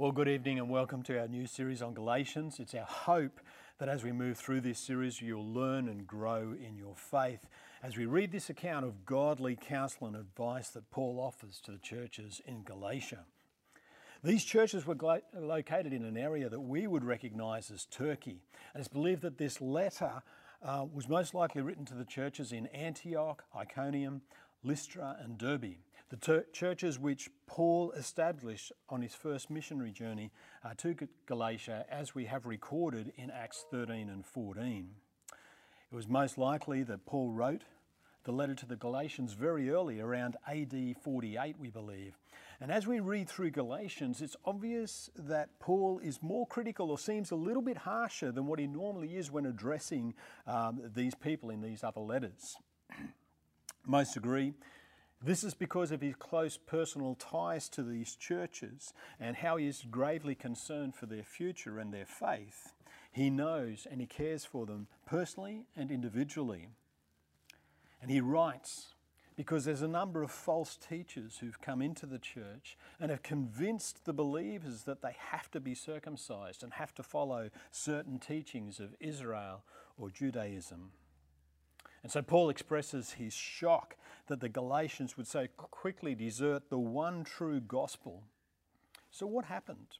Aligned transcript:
Well, 0.00 0.12
good 0.12 0.28
evening 0.28 0.58
and 0.58 0.70
welcome 0.70 1.02
to 1.02 1.20
our 1.20 1.28
new 1.28 1.46
series 1.46 1.82
on 1.82 1.92
Galatians. 1.92 2.58
It's 2.58 2.74
our 2.74 2.86
hope 2.86 3.38
that 3.76 3.90
as 3.90 4.02
we 4.02 4.12
move 4.12 4.38
through 4.38 4.62
this 4.62 4.78
series, 4.78 5.20
you'll 5.20 5.46
learn 5.46 5.90
and 5.90 6.06
grow 6.06 6.54
in 6.58 6.78
your 6.78 6.96
faith 6.96 7.46
as 7.82 7.98
we 7.98 8.06
read 8.06 8.32
this 8.32 8.48
account 8.48 8.86
of 8.86 9.04
godly 9.04 9.58
counsel 9.60 10.06
and 10.06 10.16
advice 10.16 10.70
that 10.70 10.90
Paul 10.90 11.20
offers 11.20 11.60
to 11.66 11.70
the 11.70 11.76
churches 11.76 12.40
in 12.46 12.62
Galatia. 12.62 13.26
These 14.24 14.46
churches 14.46 14.86
were 14.86 14.96
located 15.38 15.92
in 15.92 16.06
an 16.06 16.16
area 16.16 16.48
that 16.48 16.60
we 16.60 16.86
would 16.86 17.04
recognize 17.04 17.70
as 17.70 17.84
Turkey, 17.84 18.40
and 18.72 18.80
it's 18.80 18.88
believed 18.88 19.20
that 19.20 19.36
this 19.36 19.60
letter 19.60 20.22
uh, 20.62 20.86
was 20.90 21.10
most 21.10 21.34
likely 21.34 21.60
written 21.60 21.84
to 21.84 21.94
the 21.94 22.06
churches 22.06 22.52
in 22.52 22.68
Antioch, 22.68 23.44
Iconium, 23.54 24.22
Lystra, 24.64 25.18
and 25.22 25.36
Derbe, 25.36 25.76
the 26.10 26.16
ter- 26.16 26.46
churches 26.52 26.98
which 26.98 27.30
Paul 27.46 27.92
established 27.92 28.72
on 28.88 29.00
his 29.00 29.14
first 29.14 29.48
missionary 29.48 29.92
journey 29.92 30.32
uh, 30.64 30.74
to 30.78 30.96
Galatia, 31.26 31.86
as 31.90 32.14
we 32.14 32.26
have 32.26 32.46
recorded 32.46 33.12
in 33.16 33.30
Acts 33.30 33.64
13 33.70 34.08
and 34.08 34.26
14. 34.26 34.90
It 35.30 35.94
was 35.94 36.08
most 36.08 36.36
likely 36.36 36.82
that 36.82 37.06
Paul 37.06 37.30
wrote 37.30 37.62
the 38.24 38.32
letter 38.32 38.54
to 38.54 38.66
the 38.66 38.76
Galatians 38.76 39.32
very 39.32 39.70
early, 39.70 40.00
around 40.00 40.36
AD 40.46 40.96
48, 41.02 41.56
we 41.58 41.70
believe. 41.70 42.18
And 42.60 42.70
as 42.70 42.86
we 42.86 43.00
read 43.00 43.28
through 43.28 43.52
Galatians, 43.52 44.20
it's 44.20 44.36
obvious 44.44 45.08
that 45.16 45.58
Paul 45.58 46.00
is 46.02 46.22
more 46.22 46.46
critical 46.46 46.90
or 46.90 46.98
seems 46.98 47.30
a 47.30 47.36
little 47.36 47.62
bit 47.62 47.78
harsher 47.78 48.30
than 48.30 48.46
what 48.46 48.58
he 48.58 48.66
normally 48.66 49.16
is 49.16 49.30
when 49.30 49.46
addressing 49.46 50.12
um, 50.46 50.82
these 50.94 51.14
people 51.14 51.48
in 51.48 51.62
these 51.62 51.82
other 51.82 52.00
letters. 52.00 52.56
Most 53.86 54.16
agree. 54.16 54.52
This 55.22 55.44
is 55.44 55.52
because 55.52 55.90
of 55.90 56.00
his 56.00 56.14
close 56.14 56.56
personal 56.56 57.14
ties 57.14 57.68
to 57.70 57.82
these 57.82 58.16
churches 58.16 58.94
and 59.18 59.36
how 59.36 59.58
he 59.58 59.66
is 59.66 59.84
gravely 59.90 60.34
concerned 60.34 60.94
for 60.94 61.04
their 61.04 61.22
future 61.22 61.78
and 61.78 61.92
their 61.92 62.06
faith. 62.06 62.72
He 63.12 63.28
knows 63.28 63.86
and 63.90 64.00
he 64.00 64.06
cares 64.06 64.46
for 64.46 64.64
them 64.64 64.86
personally 65.06 65.66
and 65.76 65.90
individually. 65.90 66.68
And 68.00 68.10
he 68.10 68.20
writes 68.22 68.94
because 69.36 69.64
there's 69.64 69.82
a 69.82 69.88
number 69.88 70.22
of 70.22 70.30
false 70.30 70.76
teachers 70.76 71.38
who've 71.38 71.60
come 71.60 71.82
into 71.82 72.06
the 72.06 72.18
church 72.18 72.78
and 72.98 73.10
have 73.10 73.22
convinced 73.22 74.04
the 74.04 74.12
believers 74.12 74.84
that 74.84 75.02
they 75.02 75.16
have 75.18 75.50
to 75.50 75.60
be 75.60 75.74
circumcised 75.74 76.62
and 76.62 76.74
have 76.74 76.94
to 76.94 77.02
follow 77.02 77.50
certain 77.70 78.18
teachings 78.18 78.80
of 78.80 78.94
Israel 79.00 79.64
or 79.98 80.10
Judaism. 80.10 80.92
And 82.02 82.10
so 82.10 82.22
Paul 82.22 82.48
expresses 82.48 83.12
his 83.12 83.32
shock 83.32 83.96
that 84.28 84.40
the 84.40 84.48
Galatians 84.48 85.16
would 85.16 85.26
so 85.26 85.46
quickly 85.56 86.14
desert 86.14 86.70
the 86.70 86.78
one 86.78 87.24
true 87.24 87.60
gospel. 87.60 88.22
So, 89.10 89.26
what 89.26 89.46
happened? 89.46 89.98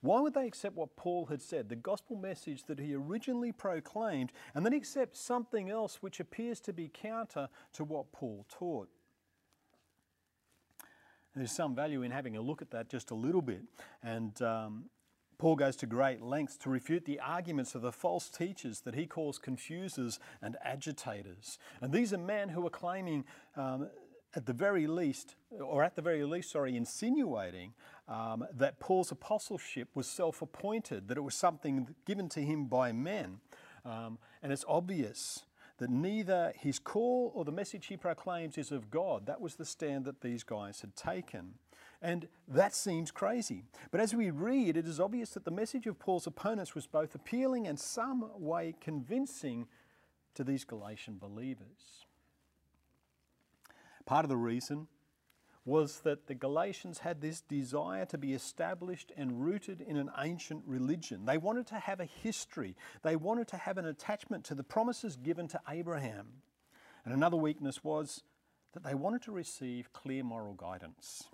Why 0.00 0.20
would 0.20 0.34
they 0.34 0.46
accept 0.46 0.76
what 0.76 0.96
Paul 0.96 1.26
had 1.26 1.40
said, 1.40 1.68
the 1.68 1.76
gospel 1.76 2.16
message 2.16 2.64
that 2.64 2.78
he 2.78 2.94
originally 2.94 3.52
proclaimed, 3.52 4.32
and 4.54 4.64
then 4.64 4.74
accept 4.74 5.16
something 5.16 5.70
else 5.70 6.02
which 6.02 6.20
appears 6.20 6.60
to 6.60 6.72
be 6.72 6.90
counter 6.92 7.48
to 7.72 7.84
what 7.84 8.12
Paul 8.12 8.46
taught? 8.50 8.88
There's 11.34 11.52
some 11.52 11.74
value 11.74 12.02
in 12.02 12.10
having 12.10 12.36
a 12.36 12.40
look 12.40 12.62
at 12.62 12.70
that 12.70 12.88
just 12.88 13.10
a 13.10 13.14
little 13.14 13.42
bit. 13.42 13.62
And 14.02 14.40
um, 14.42 14.84
Paul 15.38 15.56
goes 15.56 15.76
to 15.76 15.86
great 15.86 16.20
lengths 16.20 16.56
to 16.58 16.70
refute 16.70 17.04
the 17.04 17.20
arguments 17.20 17.74
of 17.74 17.82
the 17.82 17.92
false 17.92 18.28
teachers 18.28 18.80
that 18.80 18.94
he 18.94 19.06
calls 19.06 19.38
confusers 19.38 20.18
and 20.40 20.56
agitators. 20.64 21.58
And 21.80 21.92
these 21.92 22.12
are 22.12 22.18
men 22.18 22.50
who 22.50 22.66
are 22.66 22.70
claiming, 22.70 23.24
um, 23.56 23.88
at 24.34 24.46
the 24.46 24.52
very 24.52 24.86
least, 24.86 25.34
or 25.50 25.82
at 25.82 25.96
the 25.96 26.02
very 26.02 26.24
least, 26.24 26.50
sorry, 26.50 26.76
insinuating 26.76 27.74
um, 28.08 28.44
that 28.52 28.80
Paul's 28.80 29.10
apostleship 29.10 29.88
was 29.94 30.06
self 30.06 30.42
appointed, 30.42 31.08
that 31.08 31.16
it 31.16 31.22
was 31.22 31.34
something 31.34 31.94
given 32.06 32.28
to 32.30 32.40
him 32.40 32.66
by 32.66 32.92
men. 32.92 33.38
Um, 33.84 34.18
and 34.42 34.52
it's 34.52 34.64
obvious 34.66 35.44
that 35.78 35.90
neither 35.90 36.52
his 36.56 36.78
call 36.78 37.32
or 37.34 37.44
the 37.44 37.52
message 37.52 37.86
he 37.86 37.96
proclaims 37.96 38.56
is 38.56 38.70
of 38.70 38.90
God. 38.90 39.26
That 39.26 39.40
was 39.40 39.56
the 39.56 39.64
stand 39.64 40.04
that 40.04 40.20
these 40.20 40.44
guys 40.44 40.80
had 40.80 40.94
taken. 40.94 41.54
And 42.04 42.28
that 42.48 42.74
seems 42.74 43.10
crazy. 43.10 43.64
But 43.90 44.02
as 44.02 44.14
we 44.14 44.28
read, 44.28 44.76
it 44.76 44.86
is 44.86 45.00
obvious 45.00 45.30
that 45.30 45.46
the 45.46 45.50
message 45.50 45.86
of 45.86 45.98
Paul's 45.98 46.26
opponents 46.26 46.74
was 46.74 46.86
both 46.86 47.14
appealing 47.14 47.66
and 47.66 47.80
some 47.80 48.30
way 48.36 48.74
convincing 48.78 49.66
to 50.34 50.44
these 50.44 50.64
Galatian 50.64 51.16
believers. 51.16 52.04
Part 54.04 54.26
of 54.26 54.28
the 54.28 54.36
reason 54.36 54.86
was 55.64 56.00
that 56.00 56.26
the 56.26 56.34
Galatians 56.34 56.98
had 56.98 57.22
this 57.22 57.40
desire 57.40 58.04
to 58.04 58.18
be 58.18 58.34
established 58.34 59.10
and 59.16 59.42
rooted 59.42 59.80
in 59.80 59.96
an 59.96 60.10
ancient 60.18 60.62
religion. 60.66 61.24
They 61.24 61.38
wanted 61.38 61.66
to 61.68 61.76
have 61.76 62.00
a 62.00 62.04
history, 62.04 62.76
they 63.02 63.16
wanted 63.16 63.48
to 63.48 63.56
have 63.56 63.78
an 63.78 63.86
attachment 63.86 64.44
to 64.44 64.54
the 64.54 64.62
promises 64.62 65.16
given 65.16 65.48
to 65.48 65.60
Abraham. 65.70 66.26
And 67.06 67.14
another 67.14 67.38
weakness 67.38 67.82
was 67.82 68.22
that 68.74 68.84
they 68.84 68.94
wanted 68.94 69.22
to 69.22 69.32
receive 69.32 69.90
clear 69.94 70.22
moral 70.22 70.52
guidance. 70.52 71.30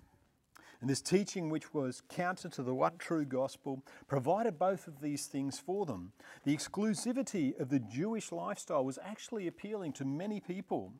And 0.81 0.89
this 0.89 1.01
teaching, 1.01 1.49
which 1.49 1.75
was 1.75 2.01
counter 2.09 2.49
to 2.49 2.63
the 2.63 2.73
one 2.73 2.97
true 2.97 3.23
gospel, 3.23 3.83
provided 4.07 4.57
both 4.57 4.87
of 4.87 4.99
these 4.99 5.27
things 5.27 5.59
for 5.59 5.85
them. 5.85 6.11
The 6.43 6.55
exclusivity 6.57 7.57
of 7.59 7.69
the 7.69 7.79
Jewish 7.79 8.31
lifestyle 8.31 8.83
was 8.83 8.97
actually 9.03 9.45
appealing 9.47 9.93
to 9.93 10.05
many 10.05 10.39
people. 10.39 10.93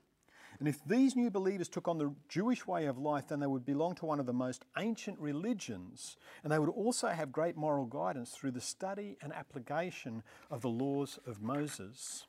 And 0.60 0.68
if 0.68 0.86
these 0.86 1.16
new 1.16 1.32
believers 1.32 1.68
took 1.68 1.88
on 1.88 1.98
the 1.98 2.14
Jewish 2.30 2.68
way 2.68 2.86
of 2.86 3.00
life, 3.00 3.30
then 3.30 3.40
they 3.40 3.48
would 3.48 3.66
belong 3.66 3.96
to 3.96 4.06
one 4.06 4.20
of 4.20 4.28
the 4.28 4.34
most 4.34 4.66
ancient 4.78 5.18
religions, 5.18 6.18
and 6.44 6.52
they 6.52 6.60
would 6.60 6.70
also 6.70 7.08
have 7.08 7.32
great 7.32 7.58
moral 7.58 7.86
guidance 7.86 8.30
through 8.30 8.52
the 8.52 8.62
study 8.62 9.18
and 9.24 9.34
application 9.34 10.22
of 10.52 10.62
the 10.62 10.70
laws 10.70 11.18
of 11.26 11.42
Moses. 11.42 12.28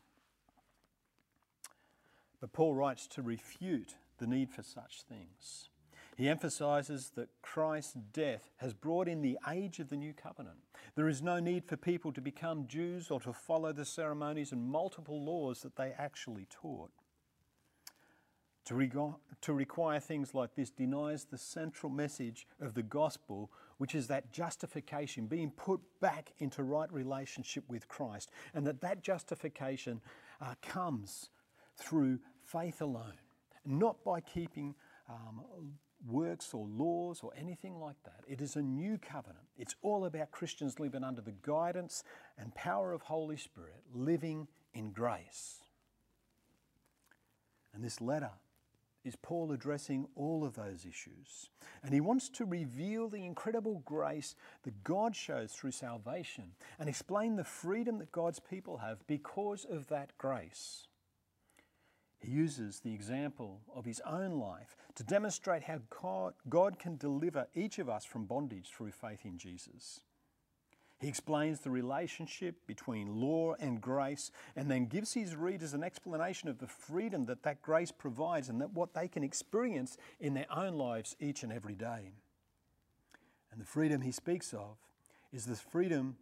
But 2.41 2.55
Paul 2.55 2.75
writes 2.75 3.07
to 3.09 3.21
refute 3.21 3.97
the 4.17 4.27
need 4.27 4.51
for 4.51 4.63
such 4.63 5.03
things. 5.03 5.69
He 6.23 6.29
emphasizes 6.29 7.11
that 7.17 7.31
Christ's 7.43 7.95
death 8.13 8.49
has 8.59 8.75
brought 8.75 9.09
in 9.09 9.23
the 9.23 9.41
age 9.51 9.81
of 9.81 9.89
the 9.89 9.97
new 9.97 10.13
covenant. 10.13 10.59
There 10.95 11.09
is 11.09 11.21
no 11.21 11.41
need 11.41 11.65
for 11.65 11.77
people 11.77 12.13
to 12.13 12.21
become 12.21 12.69
Jews 12.69 13.11
or 13.11 13.19
to 13.23 13.33
follow 13.33 13.73
the 13.73 13.85
ceremonies 13.85 14.53
and 14.53 14.63
multiple 14.63 15.21
laws 15.21 15.63
that 15.63 15.75
they 15.75 15.93
actually 15.99 16.47
taught. 16.49 16.93
To, 18.67 19.17
to 19.41 19.53
require 19.53 19.99
things 19.99 20.33
like 20.33 20.55
this 20.55 20.71
denies 20.71 21.25
the 21.25 21.39
central 21.39 21.91
message 21.91 22.47
of 22.61 22.75
the 22.75 22.85
gospel, 22.85 23.51
which 23.79 23.97
is 23.97 24.07
that 24.07 24.31
justification, 24.33 25.27
being 25.27 25.51
put 25.51 25.81
back 26.01 26.35
into 26.39 26.63
right 26.63 26.93
relationship 26.93 27.65
with 27.67 27.89
Christ, 27.89 28.31
and 28.55 28.65
that 28.69 28.81
that 28.83 29.03
justification 29.03 30.01
uh, 30.41 30.55
comes 30.63 31.31
through 31.77 32.21
faith 32.45 32.81
alone, 32.81 33.19
not 33.67 34.05
by 34.05 34.21
keeping 34.21 34.77
um, 35.09 35.43
works 36.07 36.53
or 36.53 36.67
laws 36.67 37.21
or 37.23 37.33
anything 37.37 37.79
like 37.79 38.03
that. 38.05 38.25
It 38.27 38.41
is 38.41 38.57
a 38.57 38.63
new 38.63 38.99
covenant. 38.99 39.47
It's 39.57 39.77
all 39.83 40.05
about 40.05 40.31
Christians 40.31 40.81
living 40.81 41.05
under 41.05 41.21
the 41.21 41.35
guidance 41.43 42.03
and 42.39 42.55
power 42.55 42.93
of 42.93 43.03
Holy 43.03 43.37
Spirit, 43.37 43.83
living 43.95 44.49
in 44.75 44.93
grace. 44.93 45.63
And 47.75 47.85
this 47.85 48.01
letter 48.01 48.31
is 49.05 49.17
Paul 49.17 49.53
addressing 49.53 50.07
all 50.15 50.45
of 50.45 50.55
those 50.55 50.85
issues. 50.85 51.51
And 51.83 51.93
he 51.93 52.01
wants 52.01 52.29
to 52.31 52.45
reveal 52.45 53.09
the 53.09 53.25
incredible 53.25 53.83
grace 53.85 54.37
that 54.63 54.85
God 54.85 55.17
shows 55.17 55.53
through 55.53 55.73
salvation 55.73 56.53
and 56.79 56.89
explain 56.89 57.37
the 57.37 57.45
freedom 57.45 57.99
that 57.99 58.13
God's 58.13 58.39
people 58.39 58.79
have 58.79 59.05
because 59.07 59.65
of 59.65 59.89
that 59.89 60.17
grace. 60.19 60.87
He 62.23 62.31
uses 62.31 62.79
the 62.81 62.95
example 62.95 63.61
of 63.75 63.85
his 63.85 64.01
own 64.07 64.39
life 64.39 64.77
to 64.95 65.03
demonstrate 65.03 65.65
how 65.65 65.81
God, 66.49 66.79
can 66.79 66.97
deliver 66.97 67.49
each 67.55 67.81
of 67.81 67.89
us 67.89 68.05
from 68.05 68.27
bondage 68.27 68.71
through 68.71 68.93
faith 68.93 69.25
in 69.25 69.39
Jesus. 69.39 70.01
He 71.01 71.09
explains 71.09 71.59
the 71.59 71.71
relationship 71.71 72.65
between 72.69 73.21
law 73.21 73.55
and 73.59 73.81
grace 73.81 74.31
and 74.55 74.71
then 74.71 74.87
gives 74.87 75.15
his 75.15 75.35
readers 75.35 75.75
an 75.75 75.83
explanation 75.83 76.49
of 76.49 76.59
the 76.59 76.69
freedom 76.69 77.27
that 77.27 77.43
that 77.43 77.61
grace 77.61 77.91
provides 77.91 78.49
and 78.49 78.61
that 78.61 78.73
what 78.73 78.95
they 78.95 79.09
can 79.09 79.25
experience 79.25 79.97
in 80.21 80.35
their 80.35 80.47
own 80.55 80.75
lives 80.75 81.17
each 81.19 81.43
and 81.43 81.53
every 81.53 81.75
day. 81.75 82.13
And 83.51 83.61
the 83.61 83.67
freedom 83.67 84.03
he 84.03 84.13
speaks 84.13 84.55
of 84.55 84.77
is 85.33 85.47
the 85.47 85.57
freedom 85.57 86.17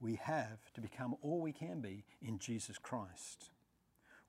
we 0.00 0.16
have 0.16 0.72
to 0.74 0.80
become 0.80 1.14
all 1.22 1.40
we 1.40 1.52
can 1.52 1.80
be 1.80 2.04
in 2.20 2.40
Jesus 2.40 2.78
Christ. 2.78 3.50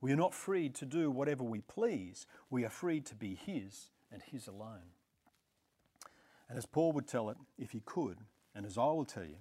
We 0.00 0.12
are 0.12 0.16
not 0.16 0.34
freed 0.34 0.74
to 0.76 0.86
do 0.86 1.10
whatever 1.10 1.42
we 1.42 1.60
please. 1.60 2.26
We 2.50 2.64
are 2.64 2.70
freed 2.70 3.04
to 3.06 3.14
be 3.14 3.34
His 3.34 3.90
and 4.12 4.22
His 4.22 4.46
alone. 4.46 4.92
And 6.48 6.56
as 6.56 6.66
Paul 6.66 6.92
would 6.92 7.06
tell 7.06 7.28
it, 7.30 7.36
if 7.58 7.72
he 7.72 7.80
could, 7.80 8.18
and 8.54 8.64
as 8.64 8.78
I 8.78 8.86
will 8.86 9.04
tell 9.04 9.24
you, 9.24 9.36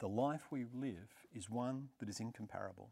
the 0.00 0.08
life 0.08 0.42
we 0.50 0.64
live 0.74 1.26
is 1.34 1.48
one 1.48 1.90
that 2.00 2.08
is 2.08 2.20
incomparable. 2.20 2.90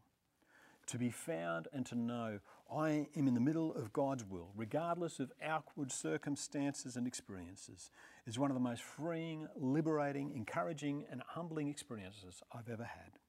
to 0.87 0.97
be 0.97 1.09
found 1.09 1.67
and 1.73 1.85
to 1.85 1.95
know 1.95 2.39
I 2.73 3.07
am 3.15 3.27
in 3.27 3.33
the 3.33 3.39
middle 3.41 3.73
of 3.73 3.93
God's 3.93 4.25
will, 4.25 4.49
regardless 4.55 5.19
of 5.19 5.31
outward 5.43 5.91
circumstances 5.91 6.95
and 6.95 7.05
experiences, 7.05 7.91
is 8.25 8.39
one 8.39 8.49
of 8.49 8.55
the 8.55 8.61
most 8.61 8.81
freeing, 8.81 9.47
liberating, 9.55 10.31
encouraging, 10.35 11.05
and 11.11 11.21
humbling 11.27 11.67
experiences 11.67 12.41
I've 12.51 12.69
ever 12.69 12.83
had. 12.83 13.19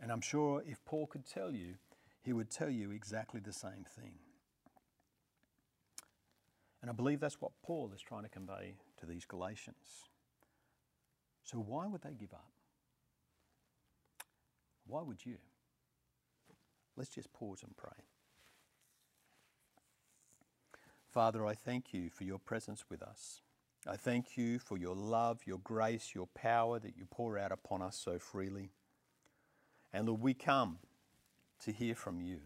And 0.00 0.10
I'm 0.12 0.20
sure 0.20 0.62
if 0.66 0.84
Paul 0.84 1.06
could 1.06 1.26
tell 1.26 1.52
you, 1.52 1.74
he 2.26 2.32
would 2.32 2.50
tell 2.50 2.68
you 2.68 2.90
exactly 2.90 3.40
the 3.40 3.52
same 3.52 3.86
thing. 3.96 4.14
And 6.82 6.90
I 6.90 6.92
believe 6.92 7.20
that's 7.20 7.40
what 7.40 7.52
Paul 7.62 7.92
is 7.94 8.02
trying 8.02 8.24
to 8.24 8.28
convey 8.28 8.74
to 8.98 9.06
these 9.06 9.24
Galatians. 9.24 10.08
So, 11.44 11.58
why 11.58 11.86
would 11.86 12.02
they 12.02 12.14
give 12.14 12.34
up? 12.34 12.50
Why 14.88 15.02
would 15.02 15.24
you? 15.24 15.36
Let's 16.96 17.10
just 17.10 17.32
pause 17.32 17.62
and 17.62 17.76
pray. 17.76 18.04
Father, 21.08 21.46
I 21.46 21.54
thank 21.54 21.94
you 21.94 22.10
for 22.10 22.24
your 22.24 22.40
presence 22.40 22.84
with 22.90 23.02
us. 23.02 23.40
I 23.86 23.96
thank 23.96 24.36
you 24.36 24.58
for 24.58 24.76
your 24.76 24.96
love, 24.96 25.42
your 25.46 25.58
grace, 25.62 26.10
your 26.12 26.26
power 26.34 26.80
that 26.80 26.96
you 26.96 27.04
pour 27.08 27.38
out 27.38 27.52
upon 27.52 27.82
us 27.82 27.96
so 27.96 28.18
freely. 28.18 28.72
And 29.92 30.08
Lord, 30.08 30.20
we 30.20 30.34
come 30.34 30.78
to 31.64 31.72
hear 31.72 31.94
from 31.94 32.20
you. 32.20 32.40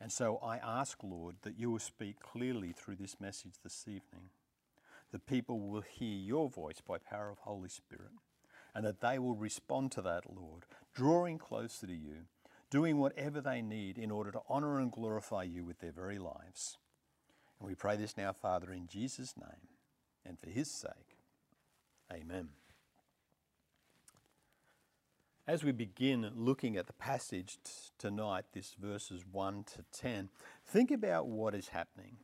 And 0.00 0.12
so 0.12 0.38
I 0.42 0.58
ask, 0.58 0.98
Lord, 1.02 1.36
that 1.42 1.58
you 1.58 1.70
will 1.70 1.78
speak 1.78 2.20
clearly 2.20 2.72
through 2.72 2.96
this 2.96 3.20
message 3.20 3.54
this 3.62 3.84
evening. 3.86 4.30
That 5.10 5.26
people 5.26 5.60
will 5.60 5.80
hear 5.80 6.16
your 6.16 6.48
voice 6.48 6.80
by 6.86 6.98
power 6.98 7.30
of 7.30 7.38
Holy 7.38 7.68
Spirit. 7.68 8.12
And 8.74 8.84
that 8.84 9.00
they 9.00 9.18
will 9.18 9.34
respond 9.34 9.90
to 9.92 10.02
that, 10.02 10.24
Lord, 10.32 10.66
drawing 10.94 11.38
closer 11.38 11.86
to 11.86 11.94
you, 11.94 12.26
doing 12.70 12.98
whatever 12.98 13.40
they 13.40 13.62
need 13.62 13.98
in 13.98 14.10
order 14.10 14.30
to 14.30 14.42
honour 14.48 14.78
and 14.78 14.92
glorify 14.92 15.42
you 15.42 15.64
with 15.64 15.80
their 15.80 15.92
very 15.92 16.18
lives. 16.18 16.76
And 17.58 17.68
we 17.68 17.74
pray 17.74 17.96
this 17.96 18.16
now, 18.16 18.32
Father, 18.32 18.72
in 18.72 18.86
Jesus' 18.86 19.34
name 19.36 19.68
and 20.24 20.38
for 20.38 20.50
his 20.50 20.70
sake. 20.70 21.16
Amen. 22.12 22.50
As 25.48 25.64
we 25.64 25.72
begin 25.72 26.30
looking 26.36 26.76
at 26.76 26.88
the 26.88 26.92
passage 26.92 27.56
t- 27.64 27.70
tonight, 27.96 28.44
this 28.52 28.76
verses 28.78 29.24
1 29.32 29.64
to 29.76 29.84
10, 29.98 30.28
think 30.66 30.90
about 30.90 31.26
what 31.26 31.54
is 31.54 31.68
happening. 31.68 32.18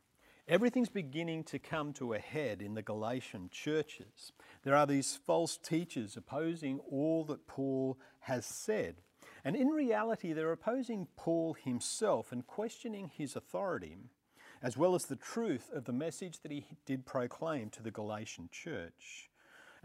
Everything's 0.47 0.89
beginning 0.89 1.43
to 1.45 1.57
come 1.57 1.91
to 1.93 2.13
a 2.13 2.19
head 2.19 2.61
in 2.61 2.75
the 2.75 2.83
Galatian 2.83 3.49
churches. 3.49 4.31
There 4.61 4.75
are 4.75 4.85
these 4.85 5.17
false 5.25 5.57
teachers 5.57 6.15
opposing 6.15 6.79
all 6.87 7.25
that 7.25 7.47
Paul 7.47 7.97
has 8.19 8.45
said. 8.45 8.97
And 9.43 9.55
in 9.55 9.69
reality, 9.69 10.31
they're 10.31 10.51
opposing 10.51 11.07
Paul 11.15 11.55
himself 11.55 12.31
and 12.31 12.45
questioning 12.45 13.09
his 13.11 13.35
authority, 13.35 13.97
as 14.61 14.77
well 14.77 14.93
as 14.93 15.05
the 15.05 15.15
truth 15.15 15.71
of 15.73 15.85
the 15.85 15.93
message 15.93 16.41
that 16.43 16.51
he 16.51 16.67
did 16.85 17.07
proclaim 17.07 17.71
to 17.71 17.81
the 17.81 17.89
Galatian 17.89 18.49
church. 18.51 19.31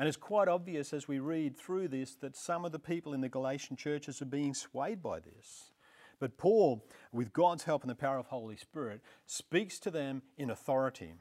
And 0.00 0.08
it's 0.08 0.16
quite 0.16 0.48
obvious 0.48 0.94
as 0.94 1.06
we 1.06 1.18
read 1.18 1.58
through 1.58 1.88
this 1.88 2.14
that 2.16 2.34
some 2.34 2.64
of 2.64 2.72
the 2.72 2.78
people 2.78 3.12
in 3.12 3.20
the 3.20 3.28
Galatian 3.28 3.76
churches 3.76 4.22
are 4.22 4.24
being 4.24 4.54
swayed 4.54 5.02
by 5.02 5.20
this. 5.20 5.72
But 6.18 6.38
Paul, 6.38 6.86
with 7.12 7.34
God's 7.34 7.64
help 7.64 7.82
and 7.82 7.90
the 7.90 7.94
power 7.94 8.16
of 8.16 8.24
the 8.24 8.30
Holy 8.30 8.56
Spirit, 8.56 9.02
speaks 9.26 9.78
to 9.80 9.90
them 9.90 10.22
in 10.38 10.48
authority. 10.48 11.12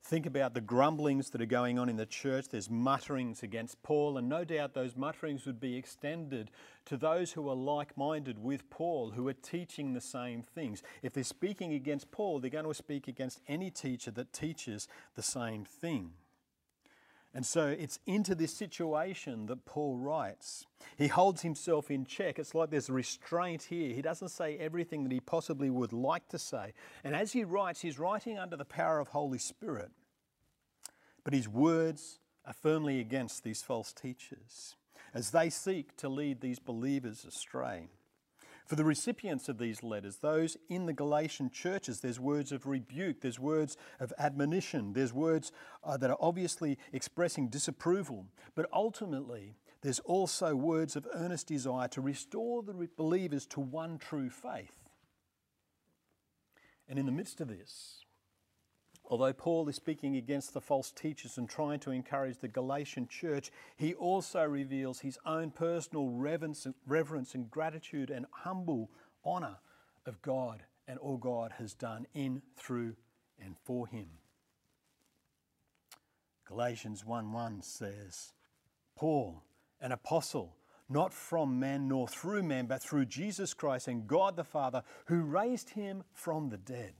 Think 0.00 0.26
about 0.26 0.54
the 0.54 0.60
grumblings 0.60 1.30
that 1.30 1.42
are 1.42 1.46
going 1.46 1.76
on 1.76 1.88
in 1.88 1.96
the 1.96 2.06
church. 2.06 2.50
There's 2.50 2.70
mutterings 2.70 3.42
against 3.42 3.82
Paul, 3.82 4.16
and 4.16 4.28
no 4.28 4.44
doubt 4.44 4.74
those 4.74 4.94
mutterings 4.94 5.44
would 5.44 5.58
be 5.58 5.74
extended 5.74 6.52
to 6.84 6.96
those 6.96 7.32
who 7.32 7.48
are 7.48 7.56
like 7.56 7.98
minded 7.98 8.38
with 8.38 8.70
Paul, 8.70 9.10
who 9.10 9.26
are 9.26 9.32
teaching 9.32 9.92
the 9.92 10.00
same 10.00 10.40
things. 10.40 10.84
If 11.02 11.14
they're 11.14 11.24
speaking 11.24 11.72
against 11.72 12.12
Paul, 12.12 12.38
they're 12.38 12.48
going 12.48 12.64
to 12.64 12.74
speak 12.74 13.08
against 13.08 13.40
any 13.48 13.72
teacher 13.72 14.12
that 14.12 14.32
teaches 14.32 14.86
the 15.16 15.22
same 15.22 15.64
thing. 15.64 16.12
And 17.38 17.46
so 17.46 17.68
it's 17.68 18.00
into 18.04 18.34
this 18.34 18.52
situation 18.52 19.46
that 19.46 19.64
Paul 19.64 19.96
writes. 19.96 20.66
He 20.96 21.06
holds 21.06 21.42
himself 21.42 21.88
in 21.88 22.04
check. 22.04 22.36
It's 22.36 22.52
like 22.52 22.70
there's 22.70 22.90
restraint 22.90 23.62
here. 23.62 23.94
He 23.94 24.02
doesn't 24.02 24.30
say 24.30 24.58
everything 24.58 25.04
that 25.04 25.12
he 25.12 25.20
possibly 25.20 25.70
would 25.70 25.92
like 25.92 26.28
to 26.30 26.38
say. 26.40 26.72
And 27.04 27.14
as 27.14 27.34
he 27.34 27.44
writes, 27.44 27.80
he's 27.80 27.96
writing 27.96 28.40
under 28.40 28.56
the 28.56 28.64
power 28.64 28.98
of 28.98 29.06
Holy 29.06 29.38
Spirit. 29.38 29.92
But 31.22 31.32
his 31.32 31.48
words 31.48 32.18
are 32.44 32.54
firmly 32.54 32.98
against 32.98 33.44
these 33.44 33.62
false 33.62 33.92
teachers 33.92 34.74
as 35.14 35.30
they 35.30 35.48
seek 35.48 35.96
to 35.98 36.08
lead 36.08 36.40
these 36.40 36.58
believers 36.58 37.24
astray. 37.24 37.88
For 38.68 38.76
the 38.76 38.84
recipients 38.84 39.48
of 39.48 39.56
these 39.56 39.82
letters, 39.82 40.18
those 40.18 40.58
in 40.68 40.84
the 40.84 40.92
Galatian 40.92 41.50
churches, 41.50 42.00
there's 42.00 42.20
words 42.20 42.52
of 42.52 42.66
rebuke, 42.66 43.22
there's 43.22 43.40
words 43.40 43.78
of 43.98 44.12
admonition, 44.18 44.92
there's 44.92 45.14
words 45.14 45.52
uh, 45.82 45.96
that 45.96 46.10
are 46.10 46.18
obviously 46.20 46.76
expressing 46.92 47.48
disapproval, 47.48 48.26
but 48.54 48.68
ultimately, 48.70 49.56
there's 49.80 50.00
also 50.00 50.54
words 50.54 50.96
of 50.96 51.08
earnest 51.14 51.46
desire 51.46 51.88
to 51.88 52.02
restore 52.02 52.62
the 52.62 52.90
believers 52.98 53.46
to 53.46 53.60
one 53.60 53.96
true 53.96 54.28
faith. 54.28 54.90
And 56.86 56.98
in 56.98 57.06
the 57.06 57.12
midst 57.12 57.40
of 57.40 57.48
this, 57.48 58.04
Although 59.10 59.32
Paul 59.32 59.66
is 59.70 59.76
speaking 59.76 60.16
against 60.16 60.52
the 60.52 60.60
false 60.60 60.90
teachers 60.90 61.38
and 61.38 61.48
trying 61.48 61.80
to 61.80 61.90
encourage 61.90 62.38
the 62.38 62.48
Galatian 62.48 63.08
church, 63.08 63.50
he 63.74 63.94
also 63.94 64.44
reveals 64.44 65.00
his 65.00 65.18
own 65.24 65.50
personal 65.50 66.10
reverence, 66.10 67.34
and 67.34 67.50
gratitude 67.50 68.10
and 68.10 68.26
humble 68.30 68.90
honour 69.24 69.56
of 70.04 70.20
God 70.20 70.62
and 70.86 70.98
all 70.98 71.16
God 71.16 71.52
has 71.58 71.72
done 71.72 72.06
in, 72.12 72.42
through, 72.56 72.96
and 73.42 73.56
for 73.64 73.86
him. 73.86 74.08
Galatians 76.46 77.04
1 77.04 77.32
1 77.32 77.62
says, 77.62 78.32
Paul, 78.94 79.42
an 79.80 79.92
apostle, 79.92 80.54
not 80.90 81.14
from 81.14 81.58
man 81.58 81.88
nor 81.88 82.08
through 82.08 82.42
man, 82.42 82.66
but 82.66 82.82
through 82.82 83.06
Jesus 83.06 83.54
Christ 83.54 83.88
and 83.88 84.06
God 84.06 84.36
the 84.36 84.44
Father, 84.44 84.82
who 85.06 85.22
raised 85.22 85.70
him 85.70 86.04
from 86.12 86.50
the 86.50 86.58
dead 86.58 86.92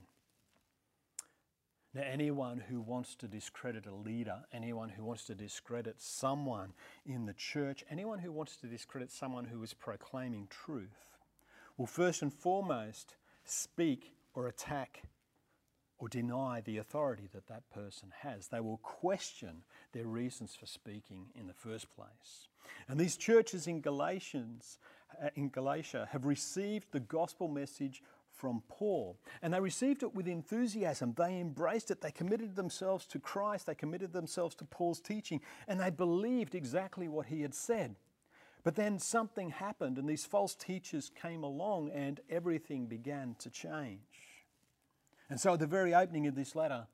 now, 1.93 2.03
anyone 2.03 2.59
who 2.69 2.81
wants 2.81 3.15
to 3.15 3.27
discredit 3.27 3.87
a 3.87 3.95
leader, 3.95 4.41
anyone 4.53 4.89
who 4.89 5.03
wants 5.03 5.25
to 5.25 5.33
discredit 5.35 5.95
someone 5.99 6.73
in 7.03 7.25
the 7.25 7.33
church, 7.33 7.83
anyone 7.89 8.19
who 8.19 8.31
wants 8.31 8.57
to 8.57 8.67
discredit 8.67 9.11
someone 9.11 9.45
who 9.45 9.63
is 9.63 9.73
proclaiming 9.73 10.47
truth, 10.49 11.17
will 11.77 11.87
first 11.87 12.21
and 12.21 12.31
foremost 12.31 13.15
speak 13.43 14.13
or 14.35 14.47
attack 14.47 15.01
or 15.97 16.07
deny 16.07 16.61
the 16.61 16.77
authority 16.77 17.27
that 17.33 17.47
that 17.47 17.69
person 17.71 18.09
has. 18.21 18.47
They 18.47 18.59
will 18.59 18.77
question 18.77 19.63
their 19.91 20.05
reasons 20.05 20.55
for 20.55 20.67
speaking 20.67 21.27
in 21.33 21.47
the 21.47 21.53
first 21.53 21.87
place. 21.95 22.47
And 22.87 22.99
these 22.99 23.17
churches 23.17 23.65
in 23.65 23.81
Galatians 23.81 24.77
uh, 25.21 25.29
in 25.35 25.49
Galatia 25.49 26.07
have 26.11 26.25
received 26.25 26.91
the 26.91 26.99
gospel 26.99 27.47
message 27.47 28.03
from 28.39 28.63
Paul. 28.69 29.17
And 29.41 29.53
they 29.53 29.59
received 29.59 30.03
it 30.03 30.15
with 30.15 30.27
enthusiasm. 30.27 31.13
They 31.17 31.39
embraced 31.39 31.91
it. 31.91 32.01
They 32.01 32.11
committed 32.11 32.55
themselves 32.55 33.05
to 33.07 33.19
Christ. 33.19 33.65
They 33.65 33.75
committed 33.75 34.13
themselves 34.13 34.55
to 34.55 34.65
Paul's 34.65 35.01
teaching. 35.01 35.41
And 35.67 35.79
they 35.79 35.89
believed 35.89 36.55
exactly 36.55 37.07
what 37.07 37.27
he 37.27 37.41
had 37.41 37.53
said. 37.53 37.95
But 38.63 38.75
then 38.75 38.99
something 38.99 39.51
happened, 39.51 39.97
and 39.97 40.07
these 40.07 40.25
false 40.25 40.53
teachers 40.53 41.11
came 41.21 41.43
along, 41.43 41.91
and 41.91 42.19
everything 42.29 42.87
began 42.87 43.35
to 43.39 43.49
change. 43.49 43.99
And 45.29 45.39
so, 45.39 45.53
at 45.53 45.59
the 45.59 45.67
very 45.67 45.93
opening 45.93 46.27
of 46.27 46.35
this 46.35 46.55
letter, 46.55 46.87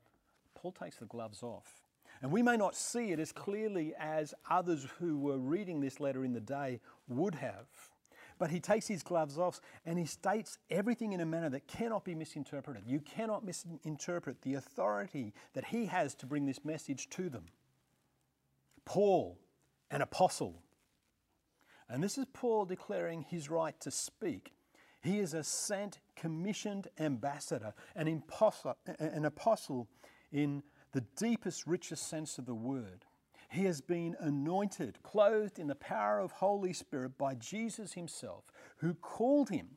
Paul 0.54 0.72
takes 0.72 0.96
the 0.96 1.06
gloves 1.06 1.42
off. 1.42 1.82
And 2.22 2.30
we 2.30 2.42
may 2.42 2.56
not 2.56 2.74
see 2.74 3.12
it 3.12 3.20
as 3.20 3.32
clearly 3.32 3.94
as 3.98 4.32
others 4.48 4.86
who 4.98 5.18
were 5.18 5.38
reading 5.38 5.80
this 5.80 6.00
letter 6.00 6.24
in 6.24 6.32
the 6.32 6.40
day 6.40 6.80
would 7.08 7.34
have. 7.34 7.66
But 8.38 8.50
he 8.50 8.60
takes 8.60 8.86
his 8.86 9.02
gloves 9.02 9.38
off 9.38 9.60
and 9.84 9.98
he 9.98 10.04
states 10.04 10.58
everything 10.70 11.12
in 11.12 11.20
a 11.20 11.26
manner 11.26 11.48
that 11.50 11.66
cannot 11.66 12.04
be 12.04 12.14
misinterpreted. 12.14 12.82
You 12.86 13.00
cannot 13.00 13.44
misinterpret 13.44 14.42
the 14.42 14.54
authority 14.54 15.32
that 15.54 15.66
he 15.66 15.86
has 15.86 16.14
to 16.16 16.26
bring 16.26 16.44
this 16.44 16.64
message 16.64 17.08
to 17.10 17.28
them. 17.30 17.46
Paul, 18.84 19.38
an 19.90 20.02
apostle. 20.02 20.62
And 21.88 22.02
this 22.02 22.18
is 22.18 22.26
Paul 22.32 22.66
declaring 22.66 23.22
his 23.22 23.48
right 23.48 23.78
to 23.80 23.90
speak. 23.90 24.52
He 25.02 25.18
is 25.18 25.34
a 25.34 25.44
sent, 25.44 26.00
commissioned 26.16 26.88
ambassador, 26.98 27.74
an, 27.94 28.08
imposter, 28.08 28.74
an 28.98 29.24
apostle 29.24 29.88
in 30.32 30.62
the 30.92 31.04
deepest, 31.16 31.66
richest 31.66 32.08
sense 32.08 32.38
of 32.38 32.46
the 32.46 32.54
word. 32.54 33.04
He 33.48 33.64
has 33.64 33.80
been 33.80 34.16
anointed, 34.18 35.02
clothed 35.02 35.58
in 35.58 35.66
the 35.66 35.74
power 35.74 36.18
of 36.18 36.32
Holy 36.32 36.72
Spirit 36.72 37.16
by 37.16 37.34
Jesus 37.34 37.92
himself, 37.92 38.44
who 38.78 38.94
called 38.94 39.50
him 39.50 39.68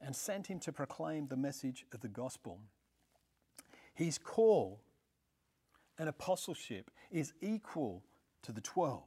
and 0.00 0.14
sent 0.14 0.48
him 0.48 0.58
to 0.60 0.72
proclaim 0.72 1.26
the 1.26 1.36
message 1.36 1.86
of 1.92 2.00
the 2.00 2.08
gospel. 2.08 2.60
His 3.94 4.18
call 4.18 4.80
and 5.98 6.08
apostleship 6.08 6.90
is 7.10 7.32
equal 7.40 8.02
to 8.42 8.52
the 8.52 8.60
12. 8.60 9.02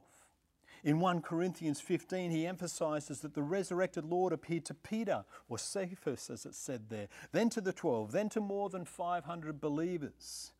In 0.84 1.00
1 1.00 1.22
Corinthians 1.22 1.80
15, 1.80 2.30
he 2.30 2.46
emphasizes 2.46 3.20
that 3.20 3.34
the 3.34 3.42
resurrected 3.42 4.04
Lord 4.04 4.32
appeared 4.32 4.64
to 4.66 4.74
Peter, 4.74 5.24
or 5.48 5.58
Cephas 5.58 6.30
as 6.30 6.46
it 6.46 6.54
said 6.54 6.88
there, 6.88 7.08
then 7.32 7.50
to 7.50 7.60
the 7.60 7.72
12, 7.72 8.12
then 8.12 8.28
to 8.30 8.40
more 8.40 8.68
than 8.68 8.84
500 8.84 9.60
believers, 9.60 10.52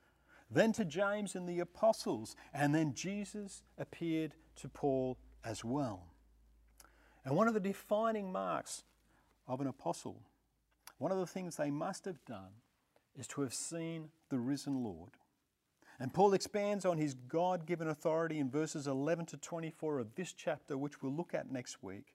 then 0.50 0.72
to 0.72 0.84
James 0.84 1.34
and 1.34 1.48
the 1.48 1.60
apostles, 1.60 2.34
and 2.54 2.74
then 2.74 2.94
Jesus 2.94 3.62
appeared 3.76 4.34
to 4.56 4.68
Paul 4.68 5.18
as 5.44 5.64
well. 5.64 6.06
And 7.24 7.36
one 7.36 7.48
of 7.48 7.54
the 7.54 7.60
defining 7.60 8.32
marks 8.32 8.84
of 9.46 9.60
an 9.60 9.66
apostle, 9.66 10.22
one 10.98 11.12
of 11.12 11.18
the 11.18 11.26
things 11.26 11.56
they 11.56 11.70
must 11.70 12.04
have 12.06 12.24
done, 12.24 12.62
is 13.18 13.26
to 13.28 13.42
have 13.42 13.52
seen 13.52 14.08
the 14.30 14.38
risen 14.38 14.82
Lord. 14.82 15.10
And 16.00 16.14
Paul 16.14 16.32
expands 16.32 16.84
on 16.84 16.96
his 16.96 17.14
God 17.14 17.66
given 17.66 17.88
authority 17.88 18.38
in 18.38 18.50
verses 18.50 18.86
11 18.86 19.26
to 19.26 19.36
24 19.36 19.98
of 19.98 20.14
this 20.14 20.32
chapter, 20.32 20.78
which 20.78 21.02
we'll 21.02 21.12
look 21.12 21.34
at 21.34 21.50
next 21.50 21.82
week. 21.82 22.14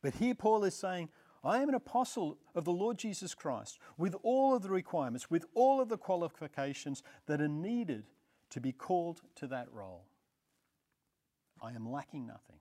But 0.00 0.14
here 0.14 0.34
Paul 0.34 0.64
is 0.64 0.74
saying, 0.74 1.10
I 1.44 1.58
am 1.60 1.68
an 1.68 1.74
apostle 1.74 2.38
of 2.54 2.64
the 2.64 2.72
Lord 2.72 2.96
Jesus 2.96 3.34
Christ 3.34 3.78
with 3.98 4.16
all 4.22 4.56
of 4.56 4.62
the 4.62 4.70
requirements, 4.70 5.30
with 5.30 5.44
all 5.54 5.80
of 5.80 5.88
the 5.88 5.98
qualifications 5.98 7.02
that 7.26 7.40
are 7.40 7.48
needed 7.48 8.04
to 8.50 8.60
be 8.60 8.72
called 8.72 9.20
to 9.36 9.46
that 9.48 9.68
role. 9.72 10.06
I 11.60 11.72
am 11.72 11.90
lacking 11.90 12.26
nothing. 12.26 12.56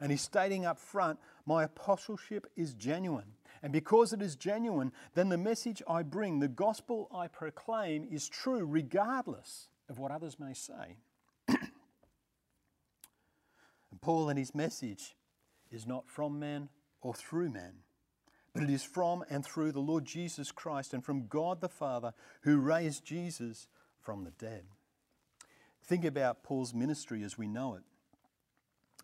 And 0.00 0.10
he's 0.10 0.22
stating 0.22 0.64
up 0.66 0.78
front, 0.78 1.18
my 1.46 1.64
apostleship 1.64 2.46
is 2.56 2.74
genuine. 2.74 3.32
And 3.62 3.72
because 3.72 4.12
it 4.12 4.20
is 4.20 4.36
genuine, 4.36 4.92
then 5.14 5.28
the 5.28 5.38
message 5.38 5.82
I 5.88 6.02
bring, 6.02 6.38
the 6.38 6.48
gospel 6.48 7.08
I 7.14 7.28
proclaim, 7.28 8.06
is 8.10 8.28
true 8.28 8.64
regardless 8.64 9.68
of 9.88 9.98
what 9.98 10.10
others 10.10 10.38
may 10.38 10.52
say. 10.54 10.96
and 11.48 11.60
Paul 14.00 14.28
and 14.28 14.38
his 14.38 14.54
message 14.54 15.14
is 15.70 15.86
not 15.86 16.08
from 16.08 16.38
men 16.38 16.68
or 17.00 17.14
through 17.14 17.50
men, 17.50 17.74
but 18.54 18.62
it 18.62 18.70
is 18.70 18.84
from 18.84 19.24
and 19.28 19.44
through 19.44 19.72
the 19.72 19.80
Lord 19.80 20.04
Jesus 20.04 20.52
Christ 20.52 20.94
and 20.94 21.04
from 21.04 21.26
God 21.26 21.60
the 21.60 21.68
Father 21.68 22.12
who 22.42 22.58
raised 22.58 23.04
Jesus 23.04 23.66
from 24.00 24.24
the 24.24 24.30
dead. 24.30 24.62
Think 25.84 26.04
about 26.04 26.44
Paul's 26.44 26.72
ministry 26.72 27.24
as 27.24 27.36
we 27.36 27.48
know 27.48 27.74
it. 27.74 27.82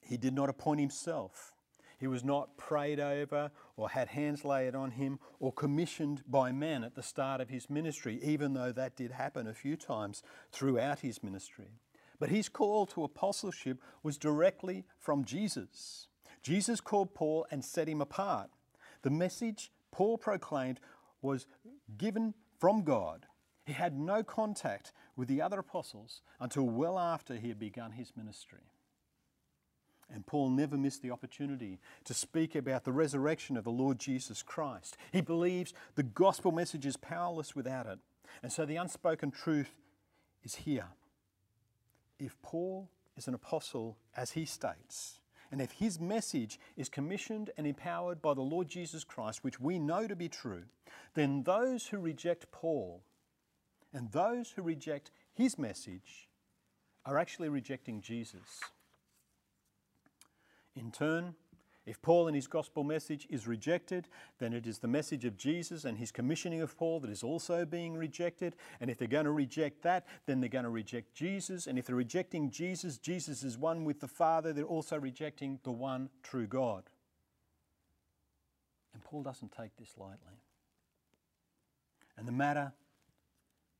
He 0.02 0.16
did 0.16 0.33
not 0.33 0.49
appoint 0.49 0.80
himself. 0.80 1.52
He 1.99 2.07
was 2.07 2.25
not 2.25 2.57
prayed 2.57 2.99
over 2.99 3.50
or 3.76 3.90
had 3.90 4.09
hands 4.09 4.45
laid 4.45 4.75
on 4.75 4.92
him 4.92 5.19
or 5.38 5.52
commissioned 5.52 6.23
by 6.26 6.52
men 6.52 6.83
at 6.83 6.95
the 6.95 7.02
start 7.02 7.42
of 7.42 7.50
his 7.50 7.69
ministry, 7.69 8.19
even 8.23 8.54
though 8.54 8.73
that 8.73 8.97
did 8.97 9.11
happen 9.11 9.47
a 9.47 9.52
few 9.52 9.76
times 9.76 10.23
throughout 10.50 11.00
his 11.00 11.23
ministry. 11.23 11.73
But 12.19 12.30
his 12.30 12.49
call 12.49 12.87
to 12.87 13.04
apostleship 13.04 13.78
was 14.02 14.16
directly 14.16 14.85
from 14.99 15.25
Jesus. 15.25 16.07
Jesus 16.42 16.80
called 16.80 17.14
Paul 17.14 17.47
and 17.50 17.64
set 17.64 17.88
him 17.88 18.00
apart. 18.00 18.50
The 19.02 19.11
message 19.11 19.71
Paul 19.90 20.19
proclaimed 20.19 20.80
was 21.23 21.47
given 21.97 22.35
from 22.59 22.83
God. 22.83 23.26
He 23.66 23.73
had 23.73 23.99
no 23.99 24.23
contact 24.23 24.92
with 25.16 25.28
the 25.28 25.42
other 25.42 25.59
apostles 25.59 26.23
until 26.40 26.64
well 26.64 26.99
after 26.99 27.37
he 27.37 27.49
had 27.49 27.59
begun 27.59 27.92
his 27.92 28.12
ministry. 28.16 28.73
And 30.12 30.26
Paul 30.26 30.50
never 30.50 30.76
missed 30.76 31.02
the 31.02 31.12
opportunity 31.12 31.78
to 32.04 32.14
speak 32.14 32.57
about 32.57 32.85
the 32.85 32.92
resurrection 32.92 33.57
of 33.57 33.64
the 33.64 33.71
Lord 33.71 33.99
Jesus 33.99 34.42
Christ. 34.42 34.97
He 35.12 35.21
believes 35.21 35.73
the 35.95 36.02
gospel 36.02 36.50
message 36.50 36.85
is 36.85 36.97
powerless 36.97 37.54
without 37.54 37.87
it. 37.87 38.00
And 38.42 38.52
so 38.52 38.66
the 38.66 38.76
unspoken 38.76 39.30
truth 39.30 39.76
is 40.42 40.57
here. 40.57 40.88
If 42.19 42.40
Paul 42.42 42.90
is 43.16 43.28
an 43.28 43.35
apostle, 43.35 43.99
as 44.16 44.33
he 44.33 44.45
states, 44.45 45.20
and 45.50 45.61
if 45.61 45.73
his 45.73 45.99
message 45.99 46.61
is 46.76 46.88
commissioned 46.88 47.50
and 47.57 47.66
empowered 47.66 48.23
by 48.23 48.35
the 48.35 48.40
Lord 48.40 48.69
Jesus 48.69 49.04
Christ, 49.04 49.42
which 49.42 49.61
we 49.61 49.78
know 49.78 50.07
to 50.07 50.14
be 50.14 50.28
true, 50.28 50.64
then 51.14 51.42
those 51.42 51.87
who 51.87 51.99
reject 51.99 52.50
Paul 52.52 53.02
and 53.92 54.12
those 54.12 54.50
who 54.50 54.62
reject 54.62 55.11
his 55.35 55.59
message 55.59 56.28
are 57.04 57.19
actually 57.19 57.49
rejecting 57.49 58.00
Jesus. 58.00 58.61
In 60.76 60.92
turn, 60.92 61.35
if 61.87 62.00
Paul 62.02 62.26
and 62.26 62.37
his 62.37 62.46
gospel 62.46 62.84
message 62.84 63.26
is 63.30 63.46
rejected, 63.46 64.08
then 64.38 64.52
it 64.52 64.66
is 64.66 64.78
the 64.78 64.88
message 64.88 65.25
of 65.25 65.37
Jesus 65.37 65.84
and 65.84 65.96
his 65.96 66.12
commissioning 66.12 66.60
of 66.60 66.76
Paul 66.76 67.00
that 67.00 67.10
is 67.10 67.22
also 67.22 67.64
being 67.64 67.96
rejected. 67.96 68.54
And 68.80 68.90
if 68.90 68.99
they're 68.99 69.08
going 69.08 69.25
to 69.25 69.32
reject 69.32 69.82
that, 69.82 70.06
then 70.26 70.40
they're 70.40 70.50
going 70.50 70.64
to 70.64 70.70
reject 70.70 71.14
Jesus. 71.14 71.66
And 71.66 71.78
if 71.78 71.87
they're 71.87 71.96
rejecting 71.96 72.50
Jesus, 72.50 72.99
Jesus 72.99 73.42
is 73.42 73.56
one 73.56 73.84
with 73.84 74.00
the 74.00 74.08
Father, 74.08 74.52
they're 74.52 74.64
also 74.64 74.99
rejecting 74.99 75.58
the 75.62 75.72
one 75.72 76.10
true 76.22 76.46
God. 76.46 76.84
And 78.92 79.02
Paul 79.02 79.22
doesn't 79.22 79.52
take 79.52 79.76
this 79.78 79.94
lightly. 79.96 80.42
And 82.18 82.28
the 82.28 82.32
matter 82.32 82.72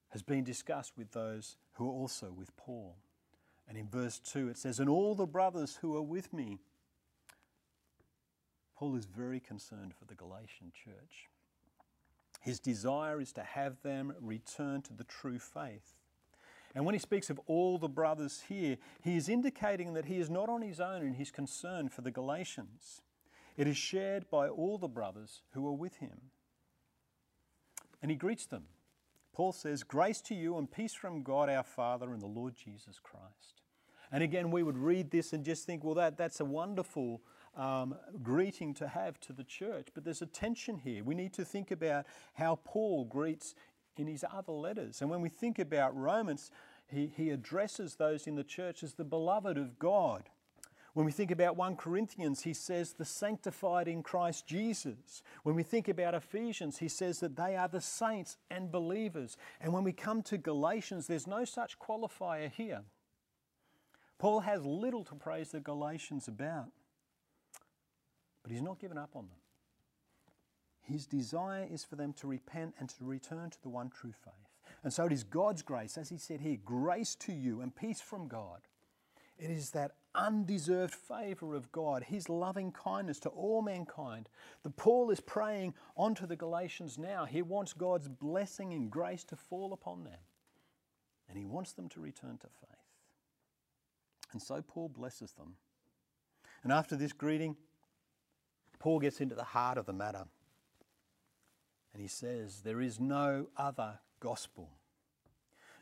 has 0.09 0.23
been 0.23 0.43
discussed 0.43 0.95
with 0.97 1.13
those 1.13 1.57
who 1.75 1.87
are 1.87 1.93
also 1.93 2.33
with 2.33 2.57
Paul. 2.57 2.97
And 3.69 3.77
in 3.77 3.89
verse 3.89 4.19
2 4.19 4.49
it 4.49 4.57
says, 4.57 4.81
And 4.81 4.89
all 4.89 5.15
the 5.15 5.27
brothers 5.27 5.79
who 5.83 5.97
are 5.97 6.03
with 6.03 6.33
me, 6.33 6.61
Paul 8.81 8.97
is 8.97 9.05
very 9.05 9.41
concerned 9.41 9.93
for 9.93 10.07
the 10.07 10.15
Galatian 10.15 10.73
church. 10.73 11.29
His 12.41 12.59
desire 12.59 13.21
is 13.21 13.31
to 13.35 13.43
have 13.43 13.83
them 13.83 14.15
return 14.19 14.81
to 14.83 14.95
the 14.95 15.05
true 15.05 15.39
faith. 15.39 15.93
And 16.75 16.87
when 16.87 16.95
he 16.95 16.99
speaks 16.99 17.29
of 17.29 17.39
all 17.47 17.77
the 17.77 17.91
brothers 17.91 18.45
here, 18.49 18.79
he 19.03 19.19
is 19.19 19.29
indicating 19.29 19.93
that 19.93 20.07
he 20.07 20.17
is 20.17 20.31
not 20.31 20.49
on 20.49 20.63
his 20.63 20.81
own 20.81 21.03
in 21.03 21.13
his 21.13 21.31
concern 21.31 21.91
for 21.91 22.01
the 22.01 22.11
Galatians. 22.11 23.03
It 23.59 23.67
is 23.67 23.77
shared 23.77 24.31
by 24.31 24.49
all 24.49 24.79
the 24.79 24.89
brothers 24.89 25.43
who 25.53 25.67
are 25.69 25.75
with 25.75 25.97
him. 25.97 26.31
And 28.01 28.11
he 28.11 28.17
greets 28.17 28.47
them. 28.47 28.65
Paul 29.35 29.53
says, 29.53 29.83
Grace 29.83 30.23
to 30.23 30.35
you 30.35 30.57
and 30.57 30.73
peace 30.73 30.95
from 30.95 31.23
God 31.23 31.51
our 31.51 31.65
Father 31.65 32.15
and 32.15 32.23
the 32.23 32.27
Lord 32.27 32.55
Jesus 32.57 32.99
Christ. 32.99 33.61
And 34.11 34.23
again, 34.23 34.51
we 34.51 34.63
would 34.63 34.79
read 34.79 35.11
this 35.11 35.35
and 35.35 35.45
just 35.45 35.67
think, 35.67 35.85
well, 35.85 35.97
that, 35.97 36.17
that's 36.17 36.41
a 36.41 36.47
wonderful 36.47 37.21
um, 37.57 37.95
greeting 38.23 38.75
to 38.75 38.89
have 38.89 39.19
to 39.21 39.33
the 39.33 39.45
church. 39.45 39.89
But 39.95 40.05
there's 40.05 40.23
a 40.23 40.27
tension 40.27 40.79
here. 40.79 41.05
We 41.05 41.15
need 41.15 41.33
to 41.35 41.45
think 41.45 41.71
about 41.71 42.07
how 42.35 42.59
Paul 42.65 43.05
greets 43.05 43.55
in 43.97 44.07
his 44.07 44.25
other 44.33 44.53
letters. 44.53 45.01
And 45.01 45.11
when 45.11 45.21
we 45.21 45.29
think 45.29 45.59
about 45.59 45.97
Romans, 45.97 46.51
he, 46.89 47.13
he 47.17 47.31
addresses 47.31 47.97
those 47.97 48.27
in 48.27 48.35
the 48.35 48.45
church 48.45 48.83
as 48.83 48.95
the 48.95 49.05
beloved 49.05 49.59
of 49.59 49.79
God. 49.79 50.29
When 50.93 51.07
we 51.07 51.13
think 51.13 51.31
about 51.31 51.57
1 51.57 51.77
Corinthians, 51.77 52.43
he 52.43 52.53
says 52.53 52.95
the 52.95 53.05
sanctified 53.05 53.87
in 53.87 54.03
Christ 54.03 54.47
Jesus. 54.47 55.23
When 55.45 55.55
we 55.55 55.63
think 55.63 55.87
about 55.87 56.15
Ephesians, 56.15 56.79
he 56.79 56.89
says 56.89 57.21
that 57.21 57.37
they 57.37 57.57
are 57.57 57.69
the 57.69 57.81
saints 57.81 58.37
and 58.51 58.73
believers. 58.73 59.37
And 59.61 59.73
when 59.73 59.85
we 59.85 59.93
come 59.93 60.23
to 60.25 60.37
Galatians, 60.37 61.07
there's 61.07 61.29
no 61.29 61.45
such 61.45 61.79
qualifier 61.79 62.51
here. 62.51 62.83
Paul 64.19 64.41
has 64.41 64.67
little 64.67 65.05
to 65.05 65.15
praise 65.15 65.53
the 65.53 65.61
Galatians 65.61 66.27
about. 66.27 66.71
But 68.43 68.53
he's 68.53 68.63
not 68.63 68.79
given 68.79 68.99
up 68.99 69.11
on 69.15 69.27
them. 69.29 69.39
His 70.83 71.07
desire 71.07 71.69
is 71.71 71.85
for 71.85 71.97
them 71.97 72.13
to 72.15 72.27
repent 72.27 72.75
and 72.79 72.89
to 72.89 73.05
return 73.05 73.51
to 73.51 73.63
the 73.63 73.69
one 73.69 73.91
true 73.91 74.13
faith. 74.25 74.35
And 74.83 74.93
so 74.93 75.07
it 75.07 75.13
is 75.13 75.25
God's 75.25 75.63
grace, 75.63 75.99
as 75.99 76.09
he 76.09 76.17
said 76.17 76.41
here, 76.41 76.57
grace 76.65 77.15
to 77.17 77.33
you 77.33 77.61
and 77.61 77.75
peace 77.75 78.01
from 78.01 78.29
God. 78.29 78.61
It 79.39 79.51
is 79.51 79.71
that 79.71 79.93
undeserved 80.15 80.95
favour 80.95 81.55
of 81.55 81.71
God, 81.73 82.05
his 82.05 82.29
loving 82.29 82.73
kindness 82.73 83.19
to 83.21 83.29
all 83.31 83.63
mankind, 83.63 84.29
The 84.63 84.71
Paul 84.71 85.11
is 85.11 85.21
praying 85.21 85.75
onto 85.97 86.27
the 86.27 86.37
Galatians 86.37 86.99
now. 86.99 87.25
He 87.25 87.43
wants 87.43 87.73
God's 87.73 88.09
blessing 88.09 88.73
and 88.75 88.91
grace 88.91 89.25
to 89.25 89.37
fall 89.37 89.73
upon 89.73 90.05
them. 90.05 90.19
And 91.29 91.39
he 91.39 91.45
wants 91.45 91.73
them 91.73 91.89
to 91.91 92.01
return 92.01 92.39
to 92.39 92.49
faith. 92.61 92.71
And 94.33 94.43
so 94.43 94.63
Paul 94.63 94.89
blesses 94.89 95.33
them. 95.33 95.55
And 96.63 96.73
after 96.73 96.97
this 96.97 97.13
greeting, 97.13 97.57
Paul 98.81 98.99
gets 98.99 99.21
into 99.21 99.37
the 99.37 99.45
heart 99.45 99.79
of 99.79 99.87
the 99.87 99.93
matter. 99.93 100.25
And 101.93 102.03
he 102.03 102.09
says, 102.09 102.63
There 102.63 102.81
is 102.81 102.99
no 102.99 103.47
other 103.57 104.01
gospel. 104.19 104.71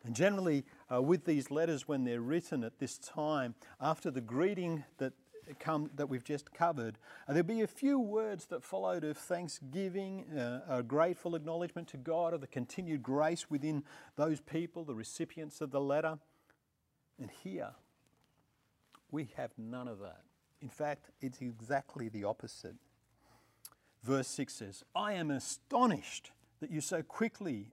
And 0.04 0.14
generally, 0.14 0.64
uh, 0.92 1.00
with 1.00 1.24
these 1.24 1.50
letters, 1.50 1.88
when 1.88 2.04
they're 2.04 2.20
written 2.20 2.64
at 2.64 2.78
this 2.78 2.98
time, 2.98 3.54
after 3.80 4.10
the 4.10 4.20
greeting 4.20 4.84
that 4.98 5.12
come 5.58 5.90
that 5.94 6.08
we've 6.08 6.24
just 6.24 6.52
covered, 6.52 6.98
uh, 7.26 7.32
there'll 7.32 7.46
be 7.46 7.62
a 7.62 7.66
few 7.66 7.98
words 7.98 8.46
that 8.46 8.62
followed 8.62 9.04
of 9.04 9.16
thanksgiving, 9.16 10.24
uh, 10.36 10.60
a 10.68 10.82
grateful 10.82 11.34
acknowledgement 11.34 11.88
to 11.88 11.96
God 11.96 12.34
of 12.34 12.40
the 12.40 12.46
continued 12.46 13.02
grace 13.02 13.48
within 13.48 13.84
those 14.16 14.40
people, 14.40 14.84
the 14.84 14.94
recipients 14.94 15.60
of 15.60 15.70
the 15.70 15.80
letter. 15.80 16.18
And 17.20 17.30
here, 17.30 17.70
we 19.10 19.30
have 19.36 19.50
none 19.56 19.88
of 19.88 19.98
that. 20.00 20.22
In 20.60 20.68
fact, 20.68 21.10
it's 21.20 21.40
exactly 21.40 22.08
the 22.08 22.24
opposite. 22.24 22.76
Verse 24.02 24.28
6 24.28 24.52
says, 24.54 24.84
I 24.94 25.14
am 25.14 25.30
astonished 25.30 26.30
that 26.60 26.70
you 26.70 26.80
so 26.80 27.02
quickly, 27.02 27.72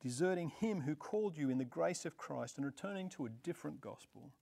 deserting 0.00 0.50
him 0.50 0.82
who 0.82 0.94
called 0.94 1.36
you 1.36 1.50
in 1.50 1.58
the 1.58 1.64
grace 1.64 2.04
of 2.04 2.16
Christ 2.16 2.56
and 2.56 2.66
returning 2.66 3.08
to 3.10 3.26
a 3.26 3.30
different 3.30 3.80
gospel. 3.80 4.32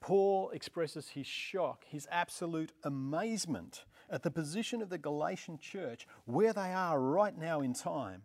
Paul 0.00 0.50
expresses 0.50 1.08
his 1.08 1.26
shock, 1.26 1.84
his 1.88 2.06
absolute 2.10 2.72
amazement 2.84 3.84
at 4.10 4.22
the 4.22 4.30
position 4.30 4.80
of 4.80 4.90
the 4.90 4.98
Galatian 4.98 5.58
church 5.58 6.06
where 6.24 6.52
they 6.52 6.72
are 6.72 7.00
right 7.00 7.36
now 7.36 7.60
in 7.60 7.74
time. 7.74 8.22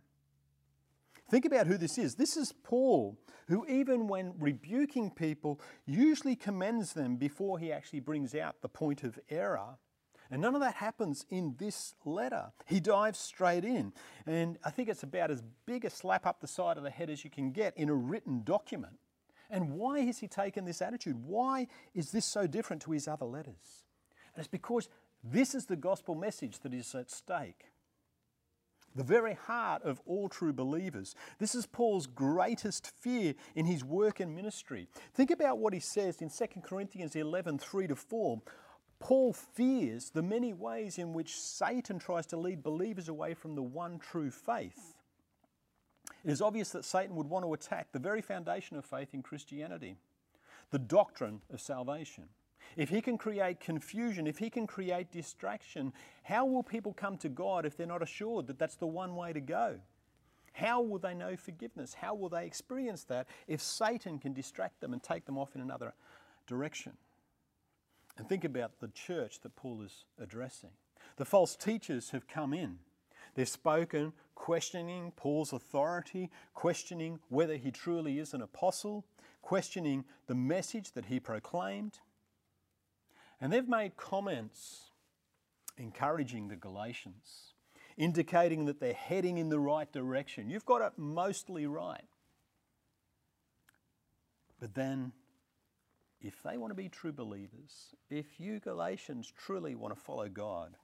Think 1.29 1.45
about 1.45 1.67
who 1.67 1.77
this 1.77 1.97
is. 1.97 2.15
This 2.15 2.37
is 2.37 2.53
Paul, 2.63 3.17
who, 3.47 3.65
even 3.67 4.07
when 4.07 4.35
rebuking 4.37 5.09
people, 5.09 5.59
usually 5.85 6.35
commends 6.35 6.93
them 6.93 7.15
before 7.15 7.57
he 7.57 7.71
actually 7.71 8.01
brings 8.01 8.35
out 8.35 8.61
the 8.61 8.69
point 8.69 9.03
of 9.03 9.19
error. 9.29 9.77
And 10.31 10.41
none 10.41 10.55
of 10.55 10.61
that 10.61 10.75
happens 10.75 11.25
in 11.29 11.55
this 11.57 11.95
letter. 12.05 12.51
He 12.65 12.79
dives 12.79 13.19
straight 13.19 13.65
in. 13.65 13.93
And 14.25 14.57
I 14.63 14.69
think 14.69 14.89
it's 14.89 15.03
about 15.03 15.31
as 15.31 15.43
big 15.65 15.85
a 15.85 15.89
slap 15.89 16.25
up 16.25 16.41
the 16.41 16.47
side 16.47 16.77
of 16.77 16.83
the 16.83 16.89
head 16.89 17.09
as 17.09 17.23
you 17.23 17.29
can 17.29 17.51
get 17.51 17.75
in 17.77 17.89
a 17.89 17.93
written 17.93 18.43
document. 18.43 18.97
And 19.49 19.71
why 19.73 19.99
has 20.01 20.19
he 20.19 20.27
taken 20.27 20.65
this 20.65 20.81
attitude? 20.81 21.17
Why 21.23 21.67
is 21.93 22.11
this 22.11 22.25
so 22.25 22.47
different 22.47 22.81
to 22.83 22.91
his 22.91 23.07
other 23.07 23.25
letters? 23.25 23.85
And 24.35 24.39
it's 24.39 24.47
because 24.47 24.89
this 25.23 25.53
is 25.53 25.67
the 25.67 25.75
gospel 25.75 26.15
message 26.15 26.59
that 26.59 26.73
is 26.73 26.93
at 26.95 27.11
stake. 27.11 27.65
The 28.95 29.03
very 29.03 29.33
heart 29.33 29.83
of 29.83 30.01
all 30.05 30.29
true 30.29 30.53
believers. 30.53 31.15
This 31.39 31.55
is 31.55 31.65
Paul's 31.65 32.05
greatest 32.05 32.91
fear 32.99 33.33
in 33.55 33.65
his 33.65 33.83
work 33.83 34.19
and 34.19 34.35
ministry. 34.35 34.87
Think 35.13 35.31
about 35.31 35.57
what 35.57 35.73
he 35.73 35.79
says 35.79 36.21
in 36.21 36.29
2 36.29 36.61
Corinthians 36.61 37.15
11 37.15 37.57
3 37.57 37.87
to 37.87 37.95
4. 37.95 38.41
Paul 39.03 39.33
fears 39.33 40.11
the 40.11 40.21
many 40.21 40.53
ways 40.53 40.97
in 40.97 41.11
which 41.11 41.37
Satan 41.37 41.99
tries 41.99 42.25
to 42.27 42.37
lead 42.37 42.63
believers 42.63 43.09
away 43.09 43.33
from 43.33 43.53
the 43.53 43.61
one 43.61 43.99
true 43.99 44.31
faith. 44.31 44.95
It 46.23 46.31
is 46.31 46.41
obvious 46.41 46.69
that 46.69 46.85
Satan 46.85 47.17
would 47.17 47.27
want 47.27 47.43
to 47.43 47.53
attack 47.53 47.91
the 47.91 47.99
very 47.99 48.21
foundation 48.21 48.77
of 48.77 48.85
faith 48.85 49.09
in 49.13 49.21
Christianity, 49.21 49.97
the 50.71 50.79
doctrine 50.79 51.41
of 51.51 51.59
salvation. 51.59 52.29
If 52.77 52.87
he 52.87 53.01
can 53.01 53.17
create 53.17 53.59
confusion, 53.59 54.25
if 54.25 54.37
he 54.37 54.49
can 54.49 54.65
create 54.65 55.11
distraction, 55.11 55.91
how 56.23 56.45
will 56.45 56.63
people 56.63 56.93
come 56.93 57.17
to 57.17 57.29
God 57.29 57.65
if 57.65 57.75
they're 57.75 57.85
not 57.85 58.01
assured 58.01 58.47
that 58.47 58.57
that's 58.57 58.77
the 58.77 58.87
one 58.87 59.17
way 59.17 59.33
to 59.33 59.41
go? 59.41 59.81
How 60.53 60.81
will 60.81 60.99
they 60.99 61.13
know 61.13 61.35
forgiveness? 61.35 61.93
How 61.93 62.15
will 62.15 62.29
they 62.29 62.45
experience 62.45 63.03
that 63.05 63.27
if 63.49 63.61
Satan 63.61 64.17
can 64.17 64.31
distract 64.31 64.79
them 64.79 64.93
and 64.93 65.03
take 65.03 65.25
them 65.25 65.37
off 65.37 65.55
in 65.55 65.61
another 65.61 65.93
direction? 66.47 66.93
And 68.17 68.27
think 68.27 68.43
about 68.43 68.79
the 68.79 68.89
church 68.89 69.41
that 69.41 69.55
Paul 69.55 69.81
is 69.81 70.05
addressing. 70.21 70.71
The 71.17 71.25
false 71.25 71.55
teachers 71.55 72.11
have 72.11 72.27
come 72.27 72.53
in. 72.53 72.79
They've 73.35 73.49
spoken, 73.49 74.13
questioning 74.35 75.11
Paul's 75.15 75.53
authority, 75.53 76.29
questioning 76.53 77.19
whether 77.29 77.55
he 77.55 77.71
truly 77.71 78.19
is 78.19 78.33
an 78.33 78.41
apostle, 78.41 79.05
questioning 79.41 80.05
the 80.27 80.35
message 80.35 80.91
that 80.91 81.05
he 81.05 81.19
proclaimed. 81.19 81.99
And 83.41 83.51
they've 83.51 83.67
made 83.67 83.97
comments 83.97 84.91
encouraging 85.77 86.47
the 86.47 86.55
Galatians, 86.55 87.53
indicating 87.97 88.65
that 88.65 88.79
they're 88.79 88.93
heading 88.93 89.39
in 89.39 89.49
the 89.49 89.59
right 89.59 89.91
direction. 89.91 90.49
You've 90.49 90.65
got 90.65 90.81
it 90.81 90.93
mostly 90.97 91.65
right. 91.65 92.05
But 94.59 94.75
then 94.75 95.11
if 96.23 96.41
they 96.41 96.57
want 96.57 96.71
to 96.71 96.75
be 96.75 96.89
true 96.89 97.11
believers, 97.11 97.93
if 98.09 98.39
you 98.39 98.59
Galatians 98.59 99.31
truly 99.37 99.75
want 99.75 99.93
to 99.93 99.99
follow 99.99 100.29
God, 100.29 100.77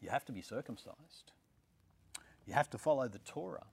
you 0.00 0.08
have 0.08 0.24
to 0.26 0.32
be 0.32 0.40
circumcised. 0.40 1.32
You 2.46 2.54
have 2.54 2.70
to 2.70 2.78
follow 2.78 3.08
the 3.08 3.18
Torah. 3.18 3.66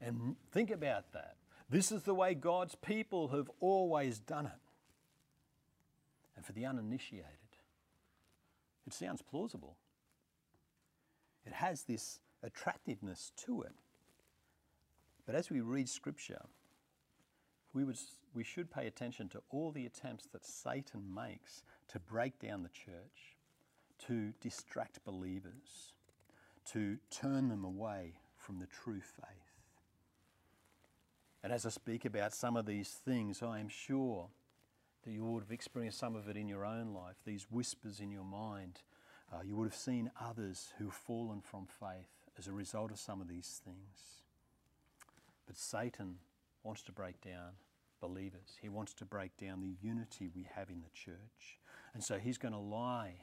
And 0.00 0.36
think 0.52 0.70
about 0.70 1.12
that. 1.12 1.36
This 1.68 1.90
is 1.90 2.02
the 2.02 2.14
way 2.14 2.34
God's 2.34 2.74
people 2.76 3.28
have 3.28 3.50
always 3.60 4.18
done 4.18 4.46
it. 4.46 4.52
And 6.36 6.44
for 6.44 6.52
the 6.52 6.66
uninitiated, 6.66 7.26
it 8.86 8.92
sounds 8.92 9.22
plausible. 9.22 9.76
It 11.46 11.54
has 11.54 11.84
this 11.84 12.20
attractiveness 12.42 13.32
to 13.46 13.62
it. 13.62 13.72
But 15.24 15.34
as 15.34 15.50
we 15.50 15.60
read 15.60 15.88
Scripture, 15.88 16.42
we, 17.74 17.84
would, 17.84 17.98
we 18.34 18.44
should 18.44 18.70
pay 18.70 18.86
attention 18.86 19.28
to 19.30 19.42
all 19.50 19.70
the 19.70 19.86
attempts 19.86 20.26
that 20.32 20.44
Satan 20.44 21.02
makes 21.14 21.62
to 21.88 21.98
break 21.98 22.38
down 22.38 22.62
the 22.62 22.68
church, 22.68 23.36
to 24.06 24.32
distract 24.40 25.04
believers, 25.04 25.94
to 26.72 26.98
turn 27.10 27.48
them 27.48 27.64
away 27.64 28.14
from 28.36 28.58
the 28.58 28.66
true 28.66 29.00
faith. 29.00 29.52
And 31.42 31.52
as 31.52 31.66
I 31.66 31.70
speak 31.70 32.04
about 32.04 32.34
some 32.34 32.56
of 32.56 32.66
these 32.66 33.00
things, 33.04 33.42
I 33.42 33.58
am 33.58 33.68
sure 33.68 34.28
that 35.04 35.10
you 35.10 35.24
would 35.24 35.42
have 35.42 35.50
experienced 35.50 35.98
some 35.98 36.14
of 36.14 36.28
it 36.28 36.36
in 36.36 36.48
your 36.48 36.64
own 36.64 36.94
life, 36.94 37.16
these 37.24 37.46
whispers 37.50 38.00
in 38.00 38.10
your 38.10 38.24
mind. 38.24 38.80
Uh, 39.32 39.38
you 39.44 39.56
would 39.56 39.66
have 39.66 39.74
seen 39.74 40.10
others 40.20 40.72
who 40.78 40.84
have 40.84 40.94
fallen 40.94 41.40
from 41.40 41.66
faith 41.66 42.10
as 42.38 42.46
a 42.46 42.52
result 42.52 42.92
of 42.92 42.98
some 42.98 43.20
of 43.20 43.28
these 43.28 43.60
things. 43.64 44.22
But 45.46 45.56
Satan 45.56 46.18
wants 46.62 46.82
to 46.82 46.92
break 46.92 47.20
down 47.20 47.52
believers. 48.02 48.58
He 48.60 48.68
wants 48.68 48.92
to 48.94 49.06
break 49.06 49.34
down 49.38 49.62
the 49.62 49.76
unity 49.80 50.28
we 50.34 50.46
have 50.54 50.68
in 50.68 50.82
the 50.82 50.90
church. 50.92 51.58
And 51.94 52.04
so 52.04 52.18
he's 52.18 52.36
going 52.36 52.52
to 52.52 52.58
lie 52.58 53.14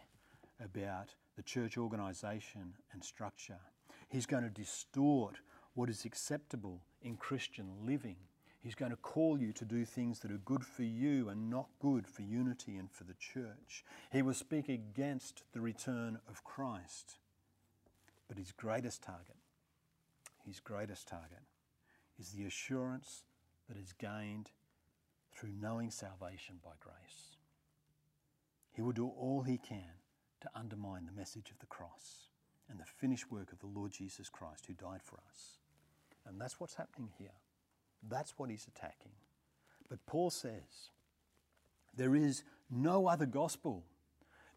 about 0.64 1.14
the 1.36 1.44
church 1.44 1.78
organisation 1.78 2.74
and 2.92 3.04
structure. 3.04 3.60
He's 4.08 4.26
going 4.26 4.44
to 4.44 4.50
distort 4.50 5.42
what 5.76 5.90
is 5.90 6.06
acceptable 6.06 6.82
in 7.04 7.18
Christian 7.18 7.68
living. 7.86 8.16
He's 8.62 8.76
going 8.76 8.92
to 8.92 8.98
call 8.98 9.40
you 9.40 9.54
to 9.54 9.66
do 9.66 9.86
things 9.86 10.20
that 10.20 10.32
are 10.32 10.40
good 10.40 10.66
for 10.66 10.84
you 10.84 11.30
and 11.30 11.50
not 11.50 11.68
good 11.80 12.08
for 12.08 12.24
unity 12.24 12.78
and 12.78 12.92
for 12.92 13.04
the 13.04 13.14
church. 13.14 13.86
He 14.12 14.22
will 14.22 14.34
speak 14.34 14.68
against 14.68 15.44
the 15.54 15.62
return 15.62 16.20
of 16.28 16.44
Christ. 16.44 17.20
But 18.28 18.38
his 18.38 18.52
greatest 18.52 19.02
target, 19.02 19.38
his 20.46 20.60
greatest 20.60 21.08
target, 21.08 21.44
is 22.20 22.32
the 22.32 22.46
assurance 22.46 23.24
that 23.70 23.78
is 23.78 23.94
gained 23.94 24.52
through 25.40 25.54
knowing 25.62 25.90
salvation 25.90 26.56
by 26.64 26.72
grace. 26.80 27.38
He 28.74 28.82
will 28.82 28.92
do 28.92 29.08
all 29.08 29.44
he 29.44 29.58
can 29.58 29.94
to 30.42 30.50
undermine 30.56 31.06
the 31.06 31.18
message 31.18 31.50
of 31.52 31.60
the 31.60 31.66
cross 31.66 32.30
and 32.70 32.80
the 32.80 32.86
finished 32.86 33.32
work 33.32 33.52
of 33.52 33.60
the 33.60 33.68
Lord 33.68 33.92
Jesus 33.92 34.30
Christ 34.30 34.66
who 34.68 34.74
died 34.74 35.02
for 35.04 35.20
us. 35.30 35.60
And 36.28 36.40
that's 36.40 36.60
what's 36.60 36.76
happening 36.76 37.10
here. 37.18 37.36
That's 38.08 38.34
what 38.38 38.50
he's 38.50 38.68
attacking. 38.68 39.12
But 39.90 40.06
Paul 40.06 40.30
says, 40.30 40.92
there 41.96 42.16
is 42.16 42.44
no 42.70 43.08
other 43.08 43.26
gospel. 43.26 43.84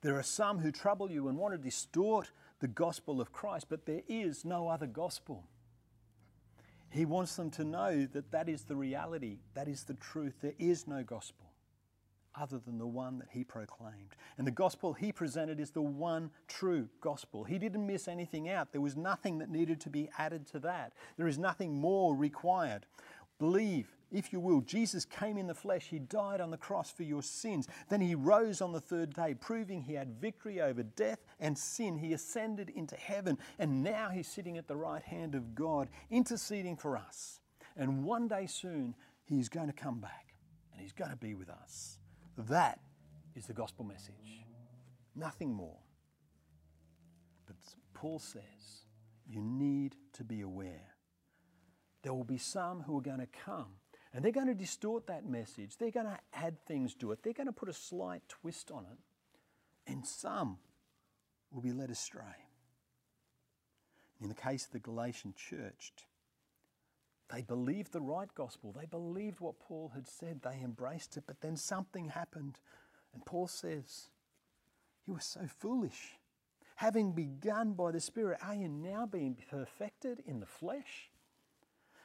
There 0.02 0.18
are 0.18 0.22
some 0.22 0.58
who 0.58 0.70
trouble 0.70 1.10
you 1.10 1.28
and 1.28 1.38
want 1.38 1.54
to 1.54 1.58
distort 1.58 2.30
the 2.60 2.68
gospel 2.68 3.20
of 3.20 3.32
Christ, 3.32 3.66
but 3.68 3.86
there 3.86 4.02
is 4.08 4.44
no 4.44 4.68
other 4.68 4.86
gospel. 4.86 5.44
He 6.92 7.06
wants 7.06 7.36
them 7.36 7.50
to 7.52 7.64
know 7.64 8.06
that 8.12 8.30
that 8.32 8.48
is 8.50 8.64
the 8.64 8.76
reality, 8.76 9.38
that 9.54 9.66
is 9.66 9.84
the 9.84 9.94
truth. 9.94 10.34
There 10.42 10.52
is 10.58 10.86
no 10.86 11.02
gospel 11.02 11.46
other 12.38 12.58
than 12.58 12.78
the 12.78 12.86
one 12.86 13.18
that 13.18 13.28
he 13.30 13.44
proclaimed. 13.44 14.16
And 14.38 14.46
the 14.46 14.52
gospel 14.52 14.92
he 14.92 15.10
presented 15.12 15.58
is 15.58 15.70
the 15.70 15.82
one 15.82 16.30
true 16.48 16.88
gospel. 17.00 17.44
He 17.44 17.58
didn't 17.58 17.86
miss 17.86 18.08
anything 18.08 18.48
out. 18.48 18.72
There 18.72 18.80
was 18.80 18.96
nothing 18.96 19.38
that 19.38 19.50
needed 19.50 19.80
to 19.82 19.90
be 19.90 20.10
added 20.18 20.46
to 20.48 20.58
that. 20.60 20.92
There 21.16 21.28
is 21.28 21.38
nothing 21.38 21.74
more 21.74 22.14
required. 22.14 22.86
Believe, 23.38 23.88
if 24.12 24.32
you 24.32 24.40
will, 24.40 24.60
Jesus 24.60 25.04
came 25.04 25.38
in 25.38 25.46
the 25.46 25.54
flesh. 25.54 25.86
He 25.88 25.98
died 25.98 26.40
on 26.40 26.50
the 26.50 26.56
cross 26.56 26.90
for 26.90 27.02
your 27.02 27.22
sins. 27.22 27.66
Then 27.88 28.00
he 28.00 28.14
rose 28.14 28.60
on 28.60 28.72
the 28.72 28.80
third 28.80 29.14
day, 29.14 29.34
proving 29.34 29.80
he 29.80 29.94
had 29.94 30.20
victory 30.20 30.60
over 30.60 30.82
death 30.82 31.20
and 31.40 31.56
sin. 31.56 31.96
He 31.96 32.12
ascended 32.12 32.70
into 32.70 32.96
heaven, 32.96 33.38
and 33.58 33.82
now 33.82 34.10
he's 34.10 34.28
sitting 34.28 34.58
at 34.58 34.68
the 34.68 34.76
right 34.76 35.02
hand 35.02 35.34
of 35.34 35.54
God, 35.54 35.88
interceding 36.10 36.76
for 36.76 36.96
us. 36.96 37.40
And 37.76 38.04
one 38.04 38.28
day 38.28 38.46
soon, 38.46 38.94
he's 39.24 39.48
going 39.48 39.68
to 39.68 39.72
come 39.72 39.98
back 40.00 40.34
and 40.72 40.80
he's 40.80 40.92
going 40.92 41.10
to 41.10 41.16
be 41.16 41.34
with 41.34 41.48
us. 41.48 41.98
That 42.36 42.80
is 43.34 43.46
the 43.46 43.54
gospel 43.54 43.84
message. 43.84 44.44
Nothing 45.16 45.52
more. 45.54 45.78
But 47.46 47.56
Paul 47.94 48.18
says 48.18 48.84
you 49.26 49.40
need 49.40 49.96
to 50.14 50.24
be 50.24 50.42
aware 50.42 50.92
there 52.02 52.12
will 52.12 52.24
be 52.24 52.38
some 52.38 52.80
who 52.80 52.98
are 52.98 53.02
going 53.02 53.20
to 53.20 53.28
come 53.44 53.74
and 54.14 54.24
they're 54.24 54.32
going 54.32 54.48
to 54.48 54.54
distort 54.54 55.06
that 55.06 55.26
message. 55.26 55.76
They're 55.78 55.90
going 55.90 56.06
to 56.06 56.18
add 56.34 56.58
things 56.66 56.94
to 56.96 57.12
it. 57.12 57.22
They're 57.22 57.32
going 57.32 57.46
to 57.46 57.52
put 57.52 57.68
a 57.68 57.74
slight 57.74 58.22
twist 58.28 58.70
on 58.70 58.84
it. 58.90 59.90
And 59.90 60.06
some 60.06 60.58
will 61.50 61.62
be 61.62 61.72
led 61.72 61.90
astray. 61.90 62.46
In 64.20 64.28
the 64.28 64.34
case 64.34 64.66
of 64.66 64.72
the 64.72 64.78
Galatian 64.78 65.34
church, 65.34 65.92
they 67.32 67.40
believed 67.40 67.92
the 67.92 68.00
right 68.00 68.32
gospel. 68.34 68.72
They 68.78 68.86
believed 68.86 69.40
what 69.40 69.58
Paul 69.58 69.90
had 69.94 70.06
said. 70.06 70.42
They 70.42 70.60
embraced 70.62 71.16
it. 71.16 71.24
But 71.26 71.40
then 71.40 71.56
something 71.56 72.08
happened. 72.08 72.58
And 73.14 73.24
Paul 73.24 73.48
says, 73.48 74.10
You 75.06 75.14
were 75.14 75.20
so 75.20 75.46
foolish. 75.58 76.18
Having 76.76 77.12
begun 77.12 77.72
by 77.72 77.92
the 77.92 78.00
Spirit, 78.00 78.40
are 78.42 78.54
you 78.54 78.68
now 78.68 79.06
being 79.06 79.36
perfected 79.50 80.22
in 80.26 80.40
the 80.40 80.46
flesh? 80.46 81.11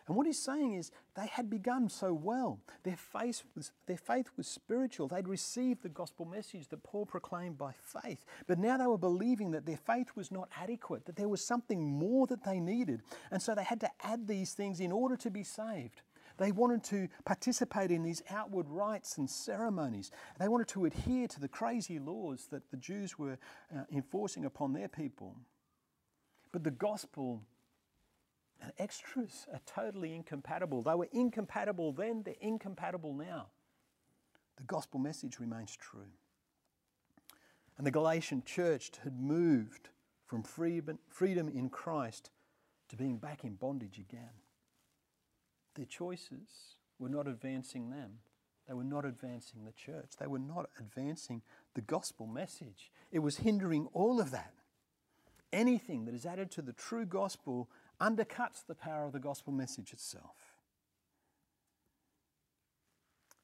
And 0.08 0.16
what 0.16 0.26
he's 0.26 0.42
saying 0.42 0.74
is 0.76 0.92
they 1.16 1.28
had 1.28 1.50
begun 1.50 1.90
so 1.90 2.14
well. 2.14 2.60
Their 2.84 2.96
faith 2.96 3.44
was, 3.56 3.72
their 3.88 3.98
faith 3.98 4.30
was 4.38 4.48
spiritual. 4.48 5.10
They'd 5.10 5.28
received 5.28 5.84
the 5.84 5.90
gospel 5.90 6.26
message 6.26 6.70
that 6.70 6.84
Paul 6.84 7.06
proclaimed 7.06 7.58
by 7.58 7.74
faith. 7.82 8.24
But 8.48 8.58
now 8.58 8.78
they 8.78 8.88
were 8.88 8.98
believing 8.98 9.52
that 9.52 9.66
their 9.66 9.78
faith 9.78 10.12
was 10.16 10.32
not 10.32 10.50
adequate, 10.58 11.06
that 11.06 11.18
there 11.18 11.28
was 11.28 11.44
something 11.44 11.84
more 11.84 12.26
that 12.28 12.46
they 12.46 12.60
needed. 12.60 13.02
And 13.32 13.42
so 13.42 13.54
they 13.54 13.66
had 13.66 13.82
to 13.82 13.90
add 14.02 14.28
these 14.28 14.54
things 14.54 14.80
in 14.80 14.94
order 14.94 15.18
to 15.18 15.30
be 15.30 15.44
saved. 15.44 16.02
They 16.38 16.52
wanted 16.52 16.84
to 16.86 17.08
participate 17.26 17.92
in 17.92 18.04
these 18.04 18.22
outward 18.30 18.70
rites 18.70 19.18
and 19.18 19.30
ceremonies. 19.30 20.12
They 20.40 20.48
wanted 20.48 20.68
to 20.70 20.86
adhere 20.86 21.28
to 21.28 21.40
the 21.40 21.48
crazy 21.48 22.00
laws 22.00 22.48
that 22.52 22.70
the 22.70 22.78
Jews 22.78 23.18
were 23.18 23.40
uh, 23.76 23.82
enforcing 23.92 24.46
upon 24.46 24.74
their 24.74 24.88
people. 24.88 25.36
But 26.52 26.64
the 26.64 26.72
gospel 26.72 27.42
and 28.62 28.72
extras 28.78 29.46
are 29.54 29.62
totally 29.66 30.14
incompatible. 30.14 30.82
They 30.82 30.96
were 30.96 31.10
incompatible 31.12 31.92
then, 31.92 32.24
they're 32.24 32.36
incompatible 32.42 33.14
now. 33.14 33.48
The 34.58 34.64
gospel 34.64 35.00
message 35.00 35.40
remains 35.40 35.76
true. 35.76 36.12
And 37.78 37.86
the 37.86 37.92
Galatian 37.92 38.44
church 38.44 38.92
had 39.04 39.20
moved 39.20 39.90
from 40.26 40.44
freedom 40.44 40.98
in 41.48 41.70
Christ 41.70 42.32
to 42.90 42.96
being 42.96 43.18
back 43.18 43.44
in 43.44 43.54
bondage 43.54 44.00
again. 44.00 44.42
Their 45.76 45.86
choices 45.86 46.76
were 46.98 47.10
not 47.10 47.28
advancing 47.28 47.92
them. 47.92 48.20
They 48.68 48.74
were 48.74 48.84
not 48.84 49.06
advancing 49.06 49.64
the 49.64 49.72
church. 49.72 50.14
They 50.20 50.28
were 50.28 50.40
not 50.40 50.70
advancing 50.80 51.44
the 51.76 51.82
gospel 51.82 52.26
message. 52.26 52.92
It 53.12 53.20
was 53.20 53.38
hindering 53.38 53.88
all 53.94 54.20
of 54.20 54.32
that. 54.32 54.54
Anything 55.54 56.06
that 56.06 56.16
is 56.16 56.26
added 56.26 56.52
to 56.52 56.62
the 56.62 56.74
true 56.74 57.06
gospel 57.06 57.70
undercuts 58.02 58.66
the 58.68 58.76
power 58.76 59.06
of 59.06 59.14
the 59.14 59.20
gospel 59.20 59.54
message 59.54 59.94
itself. 59.94 60.36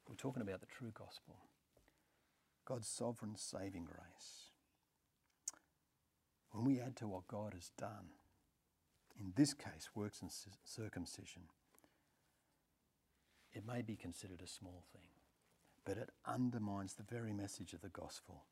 We're 0.08 0.16
talking 0.16 0.42
about 0.42 0.60
the 0.60 0.68
true 0.68 0.92
gospel, 0.94 1.38
God's 2.66 2.88
sovereign 2.88 3.36
saving 3.36 3.86
grace. 3.86 4.50
When 6.52 6.66
we 6.66 6.80
add 6.80 6.96
to 6.98 7.08
what 7.08 7.28
God 7.28 7.54
has 7.56 7.72
done, 7.78 8.12
in 9.20 9.34
this 9.36 9.54
case, 9.54 9.89
works 9.96 10.22
and 10.22 10.32
circumcision, 10.63 11.44
it 13.54 13.66
may 13.66 13.82
be 13.82 13.96
considered 13.96 14.42
a 14.44 14.48
small 14.48 14.84
thing, 14.92 15.10
but 15.86 15.98
it 15.98 16.10
undermines 16.26 16.94
the 16.94 17.04
very 17.04 17.34
message 17.34 17.74
of 17.74 17.82
the 17.82 17.89
gospel 17.89 18.44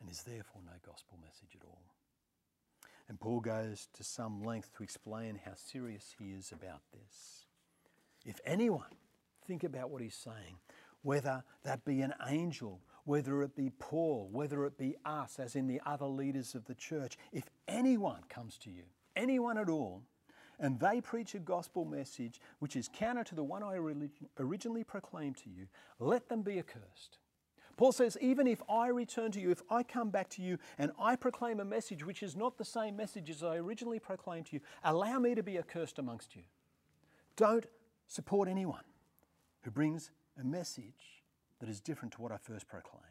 and 0.00 0.10
is 0.10 0.22
therefore 0.22 0.62
no 0.64 0.72
gospel 0.84 1.18
message 1.22 1.56
at 1.56 1.66
all. 1.66 1.84
And 3.08 3.20
Paul 3.20 3.40
goes 3.40 3.88
to 3.94 4.04
some 4.04 4.42
length 4.42 4.74
to 4.76 4.82
explain 4.82 5.40
how 5.44 5.52
serious 5.54 6.14
he 6.18 6.30
is 6.30 6.52
about 6.52 6.80
this. 6.92 7.46
If 8.24 8.40
anyone, 8.44 8.94
think 9.46 9.64
about 9.64 9.90
what 9.90 10.02
he's 10.02 10.14
saying, 10.14 10.56
whether 11.02 11.44
that 11.64 11.84
be 11.84 12.00
an 12.00 12.14
angel, 12.28 12.80
whether 13.04 13.42
it 13.42 13.56
be 13.56 13.70
Paul, 13.78 14.28
whether 14.30 14.64
it 14.64 14.78
be 14.78 14.96
us, 15.04 15.38
as 15.38 15.56
in 15.56 15.66
the 15.66 15.80
other 15.84 16.06
leaders 16.06 16.54
of 16.54 16.64
the 16.66 16.74
church, 16.74 17.18
if 17.32 17.50
anyone 17.66 18.22
comes 18.28 18.56
to 18.58 18.70
you, 18.70 18.84
anyone 19.16 19.58
at 19.58 19.68
all, 19.68 20.02
and 20.60 20.78
they 20.78 21.00
preach 21.00 21.34
a 21.34 21.40
gospel 21.40 21.84
message 21.84 22.40
which 22.60 22.76
is 22.76 22.88
counter 22.94 23.24
to 23.24 23.34
the 23.34 23.42
one 23.42 23.64
I 23.64 23.74
originally 24.38 24.84
proclaimed 24.84 25.36
to 25.38 25.50
you, 25.50 25.66
let 25.98 26.28
them 26.28 26.42
be 26.42 26.60
accursed. 26.60 27.18
Paul 27.76 27.92
says, 27.92 28.18
even 28.20 28.46
if 28.46 28.62
I 28.68 28.88
return 28.88 29.32
to 29.32 29.40
you, 29.40 29.50
if 29.50 29.62
I 29.70 29.82
come 29.82 30.10
back 30.10 30.28
to 30.30 30.42
you 30.42 30.58
and 30.78 30.92
I 30.98 31.16
proclaim 31.16 31.60
a 31.60 31.64
message 31.64 32.04
which 32.04 32.22
is 32.22 32.36
not 32.36 32.58
the 32.58 32.64
same 32.64 32.96
message 32.96 33.30
as 33.30 33.42
I 33.42 33.56
originally 33.56 33.98
proclaimed 33.98 34.46
to 34.46 34.56
you, 34.56 34.60
allow 34.84 35.18
me 35.18 35.34
to 35.34 35.42
be 35.42 35.58
accursed 35.58 35.98
amongst 35.98 36.36
you. 36.36 36.42
Don't 37.36 37.66
support 38.06 38.48
anyone 38.48 38.84
who 39.62 39.70
brings 39.70 40.10
a 40.40 40.44
message 40.44 41.22
that 41.60 41.68
is 41.68 41.80
different 41.80 42.12
to 42.14 42.22
what 42.22 42.32
I 42.32 42.36
first 42.36 42.66
proclaimed. 42.68 43.06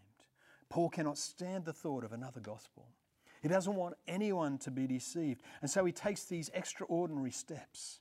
Paul 0.69 0.89
cannot 0.89 1.17
stand 1.17 1.65
the 1.65 1.73
thought 1.73 2.03
of 2.03 2.13
another 2.13 2.39
gospel. 2.39 2.87
He 3.41 3.47
doesn't 3.47 3.75
want 3.75 3.95
anyone 4.07 4.57
to 4.59 4.71
be 4.71 4.87
deceived. 4.87 5.41
And 5.61 5.69
so 5.69 5.83
he 5.83 5.91
takes 5.91 6.25
these 6.25 6.51
extraordinary 6.53 7.31
steps. 7.31 7.99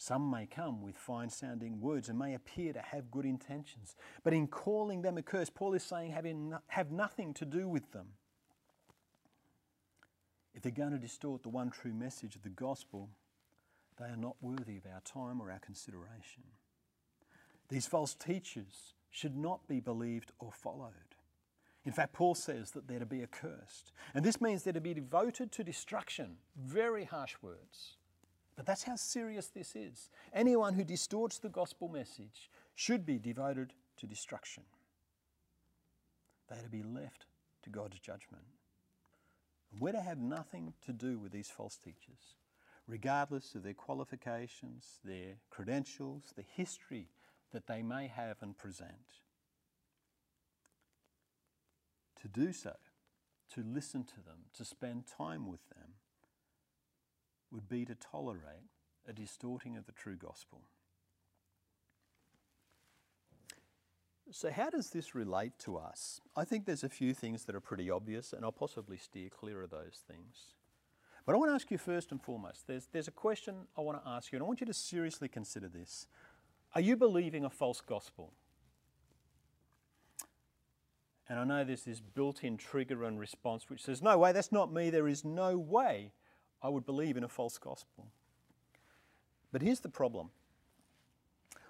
Some 0.00 0.30
may 0.30 0.46
come 0.46 0.80
with 0.80 0.96
fine 0.96 1.28
sounding 1.28 1.80
words 1.80 2.08
and 2.08 2.16
may 2.16 2.32
appear 2.34 2.72
to 2.72 2.80
have 2.80 3.10
good 3.10 3.26
intentions. 3.26 3.96
But 4.22 4.32
in 4.32 4.46
calling 4.46 5.02
them 5.02 5.18
a 5.18 5.22
curse, 5.22 5.50
Paul 5.50 5.74
is 5.74 5.82
saying 5.82 6.12
have, 6.12 6.24
have 6.68 6.92
nothing 6.92 7.34
to 7.34 7.44
do 7.44 7.68
with 7.68 7.90
them. 7.90 8.06
If 10.54 10.62
they're 10.62 10.72
going 10.72 10.92
to 10.92 10.98
distort 10.98 11.42
the 11.42 11.48
one 11.48 11.70
true 11.70 11.92
message 11.92 12.36
of 12.36 12.42
the 12.42 12.48
gospel, 12.48 13.10
they 13.98 14.06
are 14.06 14.16
not 14.16 14.36
worthy 14.40 14.76
of 14.76 14.86
our 14.86 15.00
time 15.00 15.40
or 15.40 15.50
our 15.50 15.58
consideration. 15.58 16.44
These 17.68 17.88
false 17.88 18.14
teachers 18.14 18.94
should 19.10 19.36
not 19.36 19.66
be 19.66 19.80
believed 19.80 20.30
or 20.38 20.52
followed. 20.52 20.92
In 21.84 21.92
fact, 21.92 22.12
Paul 22.12 22.36
says 22.36 22.70
that 22.72 22.86
they're 22.86 22.98
to 23.00 23.06
be 23.06 23.22
accursed. 23.22 23.92
And 24.14 24.24
this 24.24 24.40
means 24.40 24.62
they're 24.62 24.72
to 24.72 24.80
be 24.80 24.94
devoted 24.94 25.50
to 25.52 25.64
destruction. 25.64 26.36
Very 26.56 27.04
harsh 27.04 27.34
words. 27.42 27.97
But 28.58 28.66
that's 28.66 28.82
how 28.82 28.96
serious 28.96 29.46
this 29.46 29.76
is. 29.76 30.10
Anyone 30.34 30.74
who 30.74 30.82
distorts 30.82 31.38
the 31.38 31.48
gospel 31.48 31.88
message 31.88 32.50
should 32.74 33.06
be 33.06 33.16
devoted 33.16 33.72
to 33.98 34.06
destruction. 34.08 34.64
They 36.50 36.56
are 36.56 36.62
to 36.62 36.68
be 36.68 36.82
left 36.82 37.26
to 37.62 37.70
God's 37.70 38.00
judgment. 38.00 38.42
We're 39.78 39.92
to 39.92 40.00
have 40.00 40.18
nothing 40.18 40.74
to 40.86 40.92
do 40.92 41.20
with 41.20 41.30
these 41.30 41.48
false 41.48 41.76
teachers, 41.76 42.34
regardless 42.88 43.54
of 43.54 43.62
their 43.62 43.74
qualifications, 43.74 44.98
their 45.04 45.36
credentials, 45.50 46.32
the 46.34 46.42
history 46.42 47.10
that 47.52 47.68
they 47.68 47.82
may 47.82 48.08
have 48.08 48.38
and 48.42 48.58
present. 48.58 49.22
To 52.22 52.26
do 52.26 52.52
so, 52.52 52.74
to 53.54 53.62
listen 53.62 54.02
to 54.02 54.16
them, 54.16 54.46
to 54.54 54.64
spend 54.64 55.04
time 55.06 55.46
with 55.46 55.68
them, 55.68 55.92
would 57.50 57.68
be 57.68 57.84
to 57.84 57.94
tolerate 57.94 58.70
a 59.08 59.12
distorting 59.12 59.76
of 59.76 59.86
the 59.86 59.92
true 59.92 60.16
gospel. 60.16 60.62
So, 64.30 64.50
how 64.50 64.68
does 64.68 64.90
this 64.90 65.14
relate 65.14 65.52
to 65.60 65.78
us? 65.78 66.20
I 66.36 66.44
think 66.44 66.66
there's 66.66 66.84
a 66.84 66.88
few 66.88 67.14
things 67.14 67.44
that 67.44 67.54
are 67.54 67.60
pretty 67.60 67.90
obvious, 67.90 68.34
and 68.34 68.44
I'll 68.44 68.52
possibly 68.52 68.98
steer 68.98 69.30
clear 69.30 69.62
of 69.62 69.70
those 69.70 70.02
things. 70.06 70.52
But 71.24 71.34
I 71.34 71.38
want 71.38 71.50
to 71.50 71.54
ask 71.54 71.70
you 71.70 71.78
first 71.78 72.10
and 72.10 72.22
foremost 72.22 72.66
there's, 72.66 72.88
there's 72.92 73.08
a 73.08 73.12
question 73.12 73.66
I 73.76 73.80
want 73.80 74.02
to 74.02 74.08
ask 74.08 74.30
you, 74.30 74.36
and 74.36 74.44
I 74.44 74.46
want 74.46 74.60
you 74.60 74.66
to 74.66 74.74
seriously 74.74 75.28
consider 75.28 75.68
this. 75.68 76.06
Are 76.74 76.80
you 76.80 76.96
believing 76.96 77.44
a 77.44 77.50
false 77.50 77.80
gospel? 77.80 78.32
And 81.28 81.38
I 81.38 81.44
know 81.44 81.64
there's 81.64 81.84
this 81.84 82.00
built 82.00 82.44
in 82.44 82.56
trigger 82.56 83.04
and 83.04 83.18
response 83.18 83.68
which 83.68 83.82
says, 83.82 84.02
No 84.02 84.18
way, 84.18 84.32
that's 84.32 84.52
not 84.52 84.72
me. 84.72 84.90
There 84.90 85.08
is 85.08 85.24
no 85.24 85.56
way 85.56 86.12
I 86.62 86.68
would 86.68 86.84
believe 86.86 87.16
in 87.16 87.24
a 87.24 87.28
false 87.28 87.58
gospel. 87.58 88.06
But 89.52 89.62
here's 89.62 89.80
the 89.80 89.88
problem. 89.88 90.30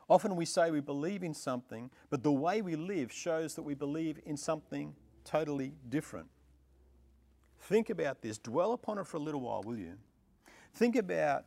Often 0.09 0.37
we 0.37 0.47
say 0.47 0.71
we 0.71 0.81
believe 0.81 1.23
in 1.23 1.35
something, 1.35 1.91
but 2.09 2.23
the 2.23 2.33
way 2.33 2.63
we 2.63 2.77
live 2.77 3.13
shows 3.13 3.55
that 3.55 3.63
we 3.63 3.75
believe 3.75 4.19
in 4.25 4.37
something 4.37 4.95
totally 5.25 5.75
different. 5.89 6.29
Think 7.61 7.91
about 7.91 8.23
this. 8.23 8.39
Dwell 8.39 8.73
upon 8.73 8.99
it 8.99 9.07
for 9.07 9.19
a 9.19 9.21
little 9.21 9.43
while, 9.43 9.63
will 9.63 9.77
you? 9.77 9.99
Think 10.75 10.97
about 10.97 11.45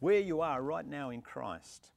where 0.00 0.20
you 0.20 0.40
are 0.40 0.62
right 0.62 0.86
now 0.86 1.10
in 1.10 1.20
Christ. 1.20 1.90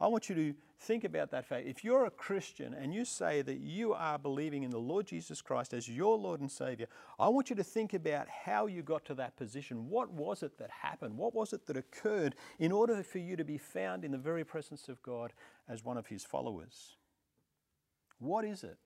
I 0.00 0.08
want 0.08 0.28
you 0.28 0.34
to 0.34 0.54
think 0.80 1.04
about 1.04 1.30
that 1.30 1.44
fact. 1.44 1.66
If 1.66 1.84
you're 1.84 2.06
a 2.06 2.10
Christian 2.10 2.72
and 2.74 2.94
you 2.94 3.04
say 3.04 3.42
that 3.42 3.58
you 3.58 3.92
are 3.92 4.18
believing 4.18 4.62
in 4.62 4.70
the 4.70 4.78
Lord 4.78 5.06
Jesus 5.06 5.42
Christ 5.42 5.74
as 5.74 5.88
your 5.88 6.16
Lord 6.16 6.40
and 6.40 6.50
Savior, 6.50 6.86
I 7.18 7.28
want 7.28 7.50
you 7.50 7.56
to 7.56 7.64
think 7.64 7.92
about 7.92 8.28
how 8.28 8.66
you 8.66 8.82
got 8.82 9.04
to 9.06 9.14
that 9.14 9.36
position. 9.36 9.90
What 9.90 10.10
was 10.10 10.42
it 10.42 10.58
that 10.58 10.70
happened? 10.70 11.16
What 11.16 11.34
was 11.34 11.52
it 11.52 11.66
that 11.66 11.76
occurred 11.76 12.34
in 12.58 12.72
order 12.72 13.02
for 13.02 13.18
you 13.18 13.36
to 13.36 13.44
be 13.44 13.58
found 13.58 14.04
in 14.04 14.10
the 14.10 14.18
very 14.18 14.44
presence 14.44 14.88
of 14.88 15.02
God 15.02 15.32
as 15.68 15.84
one 15.84 15.98
of 15.98 16.06
His 16.06 16.24
followers? 16.24 16.96
What 18.18 18.44
is 18.44 18.64
it 18.64 18.78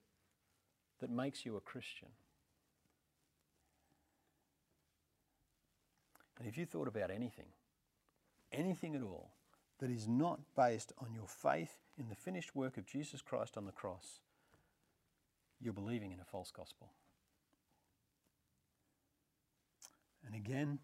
that 1.01 1.11
makes 1.11 1.47
you 1.47 1.57
a 1.57 1.61
Christian? 1.61 2.09
And 6.39 6.49
if 6.49 6.59
you 6.59 6.67
thought 6.67 6.89
about 6.89 7.11
anything, 7.11 7.47
anything 8.53 8.97
at 8.97 9.03
all, 9.03 9.34
that 9.79 9.91
is 9.91 10.07
not 10.09 10.41
based 10.57 10.93
on 10.99 11.13
your 11.13 11.29
faith 11.29 11.79
in 11.99 12.09
the 12.09 12.15
finished 12.15 12.55
work 12.55 12.77
of 12.77 12.87
Jesus 12.87 13.21
Christ 13.23 13.57
on 13.57 13.65
the 13.65 13.73
cross, 13.73 14.21
you're 15.61 15.73
believing 15.73 16.13
in 16.13 16.21
a 16.21 16.25
false 16.25 16.51
gospel. 16.51 16.91
And 20.27 20.35
again, 20.35 20.79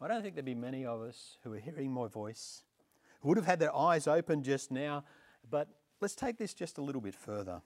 I 0.00 0.08
don't 0.08 0.22
think 0.22 0.34
there'd 0.34 0.44
be 0.44 0.54
many 0.54 0.84
of 0.84 1.00
us 1.00 1.38
who 1.42 1.52
are 1.52 1.58
hearing 1.58 1.92
my 1.92 2.08
voice 2.08 2.62
who 3.20 3.28
would 3.28 3.38
have 3.38 3.46
had 3.46 3.58
their 3.58 3.74
eyes 3.74 4.06
open 4.06 4.42
just 4.42 4.70
now, 4.70 5.04
but 5.50 5.68
let's 6.00 6.14
take 6.14 6.36
this 6.36 6.54
just 6.54 6.78
a 6.78 6.82
little 6.82 7.00
bit 7.00 7.14
further. 7.14 7.62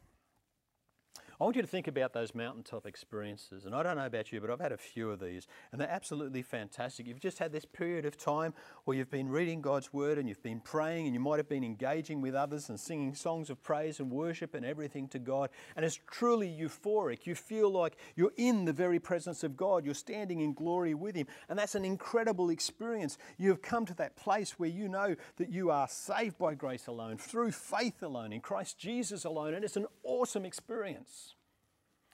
I 1.41 1.45
want 1.45 1.57
you 1.57 1.63
to 1.63 1.69
think 1.69 1.89
about 1.89 2.13
those 2.13 2.35
mountaintop 2.35 2.87
experiences. 2.87 3.65
And 3.65 3.75
I 3.75 3.83
don't 3.83 3.97
know 3.97 4.05
about 4.05 4.31
you, 4.31 4.43
but 4.43 4.51
I've 4.51 4.61
had 4.61 4.73
a 4.73 4.77
few 4.77 5.11
of 5.11 5.21
these, 5.21 5.47
and 5.73 5.81
they're 5.81 5.91
absolutely 5.91 6.43
fantastic. 6.43 7.07
You've 7.07 7.19
just 7.19 7.39
had 7.39 7.51
this 7.51 7.65
period 7.65 8.05
of 8.05 8.19
time 8.19 8.53
where 8.85 8.95
you've 8.95 9.11
been 9.11 9.31
reading 9.31 9.63
God's 9.63 9.91
Word 9.91 10.19
and 10.19 10.29
you've 10.29 10.43
been 10.43 10.61
praying, 10.61 11.07
and 11.07 11.15
you 11.15 11.21
might 11.21 11.39
have 11.39 11.49
been 11.49 11.65
engaging 11.65 12.21
with 12.21 12.35
others 12.35 12.69
and 12.69 12.79
singing 12.79 13.15
songs 13.15 13.49
of 13.49 13.63
praise 13.63 14.01
and 14.01 14.11
worship 14.11 14.55
and 14.55 14.67
everything 14.67 15.09
to 15.09 15.19
God. 15.19 15.49
And 15.77 15.85
it's 15.85 15.99
truly 16.11 16.47
euphoric. 16.47 17.25
You 17.25 17.35
feel 17.35 17.71
like 17.71 17.97
you're 18.17 18.35
in 18.37 18.67
the 18.67 18.75
very 18.75 18.99
presence 18.99 19.43
of 19.43 19.57
God, 19.57 19.87
you're 19.87 19.95
standing 19.95 20.41
in 20.41 20.53
glory 20.53 20.93
with 20.93 21.15
Him. 21.15 21.27
And 21.49 21.59
that's 21.59 21.75
an 21.75 21.87
incredible 21.87 22.51
experience. 22.51 23.17
You 23.39 23.49
have 23.49 23.63
come 23.63 23.87
to 23.87 23.95
that 23.95 24.15
place 24.15 24.59
where 24.59 24.69
you 24.69 24.89
know 24.89 25.17
that 25.39 25.49
you 25.49 25.71
are 25.71 25.89
saved 25.89 26.37
by 26.37 26.53
grace 26.53 26.87
alone, 26.87 27.17
through 27.17 27.53
faith 27.53 28.03
alone, 28.03 28.35
in 28.35 28.43
Christ 28.43 28.79
Jesus 28.79 29.25
alone. 29.25 29.55
And 29.55 29.65
it's 29.65 29.79
an 29.79 29.87
awesome 30.05 30.45
experience. 30.45 31.30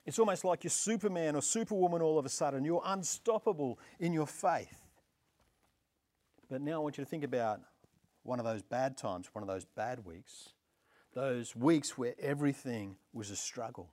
It's 0.06 0.20
almost 0.20 0.44
like 0.44 0.62
you're 0.62 0.70
Superman 0.70 1.34
or 1.34 1.42
Superwoman 1.42 2.00
all 2.00 2.18
of 2.18 2.24
a 2.24 2.28
sudden. 2.28 2.64
You're 2.64 2.82
unstoppable 2.84 3.78
in 3.98 4.12
your 4.12 4.26
faith. 4.26 4.82
But 6.48 6.60
now 6.62 6.74
I 6.74 6.78
want 6.78 6.96
you 6.96 7.04
to 7.04 7.10
think 7.10 7.24
about 7.24 7.60
one 8.22 8.38
of 8.38 8.44
those 8.44 8.62
bad 8.62 8.96
times, 8.96 9.28
one 9.32 9.42
of 9.42 9.48
those 9.48 9.64
bad 9.64 10.04
weeks, 10.04 10.50
those 11.12 11.56
weeks 11.56 11.98
where 11.98 12.14
everything 12.20 12.96
was 13.12 13.30
a 13.30 13.36
struggle. 13.36 13.90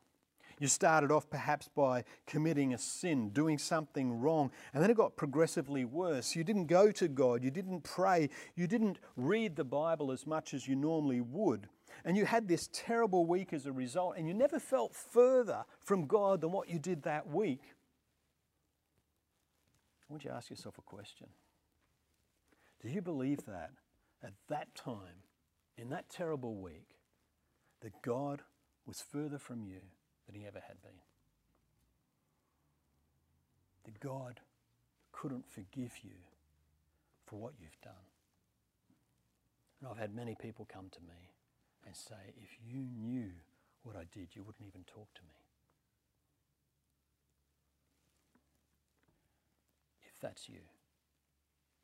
You 0.59 0.67
started 0.67 1.11
off 1.11 1.29
perhaps 1.31 1.67
by 1.67 2.03
committing 2.27 2.73
a 2.73 2.77
sin, 2.77 3.29
doing 3.29 3.57
something 3.57 4.19
wrong, 4.19 4.51
and 4.73 4.83
then 4.83 4.91
it 4.91 4.97
got 4.97 5.15
progressively 5.15 5.83
worse. 5.83 6.35
You 6.35 6.43
didn't 6.43 6.67
go 6.67 6.91
to 6.91 7.07
God, 7.07 7.43
you 7.43 7.49
didn't 7.49 7.81
pray, 7.83 8.29
you 8.55 8.67
didn't 8.67 8.99
read 9.17 9.55
the 9.55 9.63
Bible 9.63 10.11
as 10.11 10.27
much 10.27 10.53
as 10.53 10.67
you 10.67 10.75
normally 10.75 11.21
would. 11.21 11.67
And 12.05 12.17
you 12.17 12.25
had 12.25 12.47
this 12.47 12.69
terrible 12.73 13.25
week 13.25 13.53
as 13.53 13.65
a 13.65 13.71
result, 13.71 14.15
and 14.17 14.27
you 14.27 14.33
never 14.33 14.59
felt 14.59 14.95
further 14.95 15.65
from 15.79 16.05
God 16.05 16.41
than 16.41 16.51
what 16.51 16.69
you 16.69 16.79
did 16.79 17.03
that 17.03 17.27
week. 17.29 17.61
I 20.01 20.13
want 20.13 20.23
you 20.23 20.29
to 20.29 20.35
ask 20.35 20.49
yourself 20.49 20.77
a 20.77 20.81
question. 20.81 21.27
Do 22.81 22.89
you 22.89 23.01
believe 23.01 23.45
that 23.45 23.71
at 24.21 24.33
that 24.49 24.75
time, 24.75 25.23
in 25.77 25.89
that 25.89 26.09
terrible 26.09 26.55
week, 26.55 26.97
that 27.81 28.01
God 28.01 28.41
was 28.85 29.01
further 29.01 29.37
from 29.37 29.63
you 29.63 29.79
than 30.25 30.35
he 30.35 30.45
ever 30.45 30.61
had 30.67 30.81
been? 30.81 30.91
That 33.85 33.99
God 33.99 34.41
couldn't 35.11 35.45
forgive 35.49 35.93
you 36.03 36.15
for 37.25 37.37
what 37.37 37.53
you've 37.59 37.79
done? 37.81 37.93
And 39.79 39.89
I've 39.89 39.97
had 39.97 40.15
many 40.15 40.35
people 40.35 40.67
come 40.71 40.89
to 40.91 40.99
me 41.01 41.32
and 41.85 41.95
say, 41.95 42.33
if 42.41 42.57
you 42.65 42.85
knew 42.97 43.31
what 43.83 43.95
I 43.95 44.05
did, 44.13 44.29
you 44.33 44.43
wouldn't 44.43 44.67
even 44.67 44.83
talk 44.85 45.13
to 45.15 45.21
me. 45.21 45.35
If 50.05 50.19
that's 50.21 50.47
you, 50.47 50.61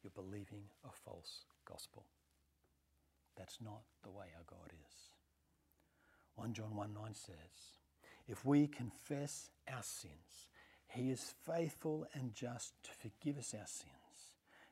you're 0.04 0.12
believing 0.12 0.64
a 0.86 0.92
false 0.92 1.44
gospel. 1.66 2.06
That's 3.38 3.58
not 3.64 3.82
the 4.04 4.12
way 4.12 4.28
our 4.36 4.46
God 4.48 4.72
is. 4.72 4.96
1 6.36 6.54
John 6.54 6.76
1 6.76 6.94
9 6.94 7.14
says, 7.14 7.36
If 8.28 8.46
we 8.46 8.68
confess 8.68 9.50
our 9.72 9.84
sins, 9.84 10.48
he 10.88 11.10
is 11.10 11.34
faithful 11.46 12.08
and 12.14 12.34
just 12.34 12.74
to 12.84 12.90
forgive 12.92 13.38
us 13.38 13.54
our 13.54 13.68
sins 13.68 13.94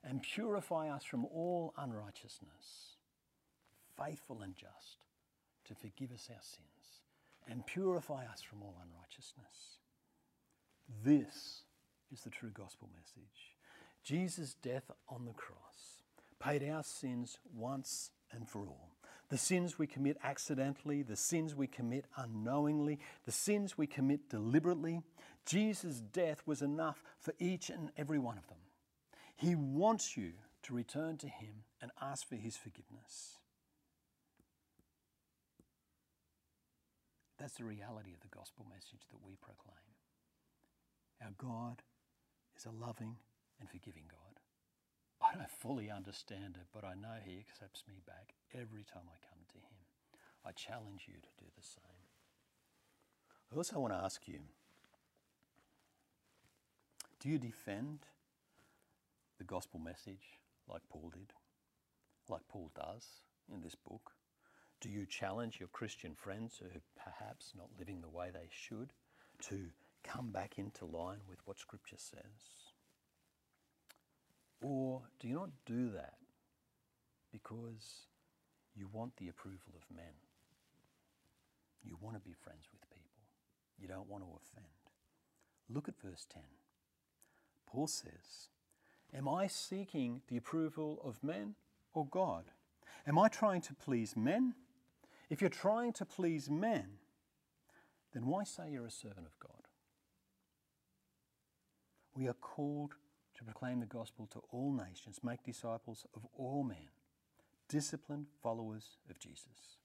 and 0.04 0.22
purify 0.22 0.90
us 0.90 1.04
from 1.04 1.26
all 1.26 1.74
unrighteousness. 1.78 2.96
Faithful 3.98 4.42
and 4.42 4.56
just 4.56 4.98
to 5.68 5.76
forgive 5.76 6.12
us 6.12 6.30
our 6.34 6.42
sins 6.42 7.02
and 7.50 7.66
purify 7.66 8.26
us 8.26 8.42
from 8.42 8.62
all 8.62 8.76
unrighteousness. 8.84 9.80
This 11.04 11.64
is 12.12 12.22
the 12.22 12.30
true 12.30 12.52
gospel 12.52 12.90
message. 12.96 13.56
Jesus' 14.04 14.56
death 14.62 14.90
on 15.10 15.26
the 15.26 15.34
cross 15.34 16.04
paid 16.40 16.68
our 16.70 16.84
sins 16.84 17.40
once 17.54 18.12
and 18.32 18.48
for 18.48 18.62
all. 18.62 18.92
The 19.30 19.38
sins 19.38 19.78
we 19.78 19.88
commit 19.88 20.18
accidentally, 20.24 21.02
the 21.02 21.18
sins 21.18 21.54
we 21.54 21.68
commit 21.68 22.06
unknowingly, 22.16 23.00
the 23.26 23.32
sins 23.32 23.78
we 23.78 23.88
commit 23.88 24.30
deliberately. 24.30 25.02
Jesus' 25.46 26.00
death 26.00 26.44
was 26.46 26.62
enough 26.62 27.04
for 27.20 27.34
each 27.40 27.70
and 27.70 27.92
every 27.98 28.20
one 28.20 28.38
of 28.38 28.48
them. 28.48 28.58
He 29.36 29.56
wants 29.56 30.16
you 30.16 30.34
to 30.64 30.74
return 30.74 31.18
to 31.18 31.28
Him 31.28 31.64
and 31.82 31.92
ask 32.02 32.28
for 32.28 32.36
His 32.36 32.56
forgiveness. 32.56 33.38
That's 37.38 37.54
the 37.54 37.66
reality 37.66 38.14
of 38.14 38.22
the 38.22 38.36
gospel 38.36 38.66
message 38.68 39.06
that 39.12 39.22
we 39.24 39.38
proclaim. 39.38 39.94
Our 41.22 41.34
God 41.38 41.84
is 42.58 42.66
a 42.66 42.72
loving 42.72 43.18
and 43.60 43.70
forgiving 43.70 44.10
God. 44.10 44.42
I 45.22 45.36
don't 45.36 45.50
fully 45.50 45.90
understand 45.90 46.58
it, 46.58 46.68
but 46.74 46.84
I 46.84 46.94
know 46.94 47.22
He 47.24 47.38
accepts 47.38 47.84
me 47.88 48.02
back 48.06 48.34
every 48.54 48.84
time 48.84 49.06
I 49.06 49.22
come 49.30 49.46
to 49.50 49.58
Him. 49.58 49.86
I 50.46 50.52
challenge 50.52 51.06
you 51.08 51.16
to 51.16 51.30
do 51.38 51.46
the 51.56 51.64
same. 51.64 52.10
I 53.52 53.56
also 53.56 53.80
want 53.80 53.94
to 53.94 54.00
ask 54.00 54.28
you 54.28 54.40
do 57.20 57.30
you 57.30 57.40
defend 57.40 58.00
the 59.38 59.44
gospel 59.44 59.80
message 59.80 60.40
like 60.68 60.82
Paul 60.90 61.12
did, 61.14 61.34
like 62.30 62.48
Paul 62.48 62.72
does 62.76 63.22
in 63.52 63.62
this 63.62 63.76
book? 63.76 64.12
Do 64.80 64.90
you 64.90 65.06
challenge 65.06 65.60
your 65.60 65.70
Christian 65.70 66.14
friends 66.14 66.60
who 66.60 66.66
are 66.68 66.82
perhaps 67.04 67.54
not 67.58 67.70
living 67.80 68.02
the 68.02 68.10
way 68.10 68.30
they 68.32 68.48
should 68.50 68.94
to 69.50 69.70
come 70.04 70.32
back 70.32 70.58
into 70.58 70.86
line 70.86 71.22
with 71.28 71.40
what 71.46 71.60
Scripture 71.60 71.98
says? 71.98 72.74
Or 74.62 75.02
do 75.20 75.28
you 75.28 75.36
not 75.36 75.50
do 75.66 75.92
that 75.92 76.16
because 77.32 78.08
you 78.76 78.88
want 78.92 79.18
the 79.18 79.30
approval 79.30 79.74
of 79.76 79.96
men? 79.96 80.14
You 81.84 81.98
want 82.02 82.16
to 82.16 82.22
be 82.22 82.34
friends 82.34 82.68
with 82.72 82.90
people. 82.90 83.22
You 83.80 83.88
don't 83.88 84.10
want 84.10 84.24
to 84.24 84.30
offend. 84.30 84.66
Look 85.70 85.88
at 85.88 86.00
verse 86.00 86.26
10. 86.32 86.42
Paul 87.66 87.88
says, 87.88 88.50
Am 89.14 89.28
I 89.28 89.48
seeking 89.48 90.22
the 90.28 90.38
approval 90.38 91.00
of 91.04 91.24
men 91.24 91.56
or 91.94 92.06
God? 92.06 92.46
Am 93.08 93.18
I 93.18 93.28
trying 93.28 93.62
to 93.62 93.74
please 93.74 94.16
men 94.16 94.56
if 95.30 95.42
you're 95.42 95.50
trying 95.50 95.94
to 95.94 96.06
please 96.06 96.50
men, 96.50 96.86
then 98.14 98.26
why 98.26 98.44
say 98.44 98.72
you're 98.72 98.86
a 98.86 98.92
servant 98.92 99.28
of 99.28 99.38
God? 99.40 99.68
We 102.16 102.28
are 102.28 102.34
called 102.34 102.96
to 103.36 103.44
proclaim 103.44 103.80
the 103.80 103.86
gospel 103.86 104.28
to 104.34 104.40
all 104.52 104.74
nations, 104.74 105.20
make 105.24 105.44
disciples 105.44 106.06
of 106.16 106.26
all 106.36 106.64
men, 106.64 106.90
disciplined 107.70 108.28
followers 108.42 108.98
of 109.10 109.20
Jesus. 109.20 109.78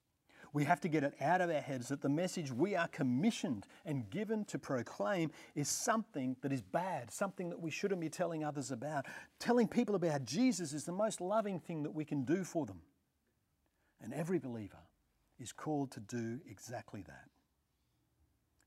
We 0.54 0.64
have 0.64 0.80
to 0.80 0.88
get 0.88 1.04
it 1.04 1.14
out 1.20 1.40
of 1.40 1.50
our 1.50 1.60
heads 1.60 1.88
that 1.88 2.02
the 2.02 2.08
message 2.08 2.52
we 2.52 2.74
are 2.74 2.88
commissioned 2.88 3.66
and 3.84 4.08
given 4.10 4.44
to 4.46 4.58
proclaim 4.58 5.30
is 5.54 5.68
something 5.68 6.36
that 6.42 6.52
is 6.52 6.62
bad, 6.62 7.10
something 7.10 7.48
that 7.50 7.60
we 7.60 7.70
shouldn't 7.70 8.00
be 8.00 8.08
telling 8.08 8.44
others 8.44 8.70
about. 8.70 9.06
Telling 9.38 9.66
people 9.66 9.94
about 9.94 10.24
Jesus 10.24 10.72
is 10.72 10.84
the 10.84 10.92
most 10.92 11.20
loving 11.20 11.58
thing 11.58 11.82
that 11.84 11.94
we 11.94 12.04
can 12.04 12.24
do 12.24 12.44
for 12.44 12.66
them. 12.66 12.82
And 14.02 14.12
every 14.12 14.38
believer 14.38 14.78
is 15.38 15.52
called 15.52 15.90
to 15.92 16.00
do 16.00 16.40
exactly 16.48 17.02
that. 17.02 17.28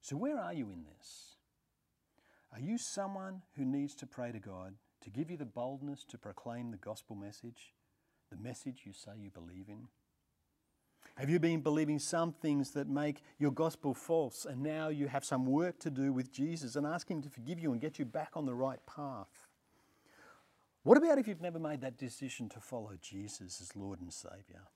So, 0.02 0.16
where 0.16 0.38
are 0.38 0.54
you 0.54 0.70
in 0.70 0.84
this? 0.84 1.36
Are 2.54 2.60
you 2.60 2.78
someone 2.78 3.42
who 3.56 3.66
needs 3.66 3.96
to 3.96 4.08
pray 4.08 4.32
to 4.32 4.40
God 4.40 4.76
to 5.02 5.10
give 5.10 5.30
you 5.30 5.38
the 5.38 5.46
boldness 5.46 6.06
to 6.10 6.18
proclaim 6.18 6.72
the 6.72 6.78
gospel 6.78 7.16
message, 7.16 7.74
the 8.32 8.38
message 8.38 8.84
you 8.86 8.94
say 8.94 9.12
you 9.18 9.30
believe 9.30 9.68
in? 9.68 9.88
Have 11.18 11.30
you 11.30 11.40
been 11.40 11.62
believing 11.62 12.00
some 12.00 12.34
things 12.34 12.72
that 12.72 12.90
make 12.90 13.22
your 13.40 13.52
gospel 13.52 13.94
false 13.94 14.46
and 14.46 14.62
now 14.62 14.90
you 14.90 15.08
have 15.08 15.24
some 15.24 15.46
work 15.46 15.80
to 15.80 15.90
do 15.90 16.12
with 16.12 16.32
Jesus 16.32 16.76
and 16.76 16.86
ask 16.86 17.10
Him 17.10 17.22
to 17.22 17.30
forgive 17.30 17.60
you 17.60 17.72
and 17.72 17.80
get 17.80 17.98
you 17.98 18.06
back 18.06 18.32
on 18.36 18.46
the 18.46 18.54
right 18.54 18.80
path? 18.86 19.48
What 20.84 20.98
about 20.98 21.18
if 21.18 21.28
you've 21.28 21.42
never 21.42 21.60
made 21.60 21.82
that 21.82 21.98
decision 21.98 22.50
to 22.50 22.60
follow 22.60 22.92
Jesus 23.02 23.60
as 23.62 23.76
Lord 23.76 24.02
and 24.02 24.14
Saviour? 24.14 24.68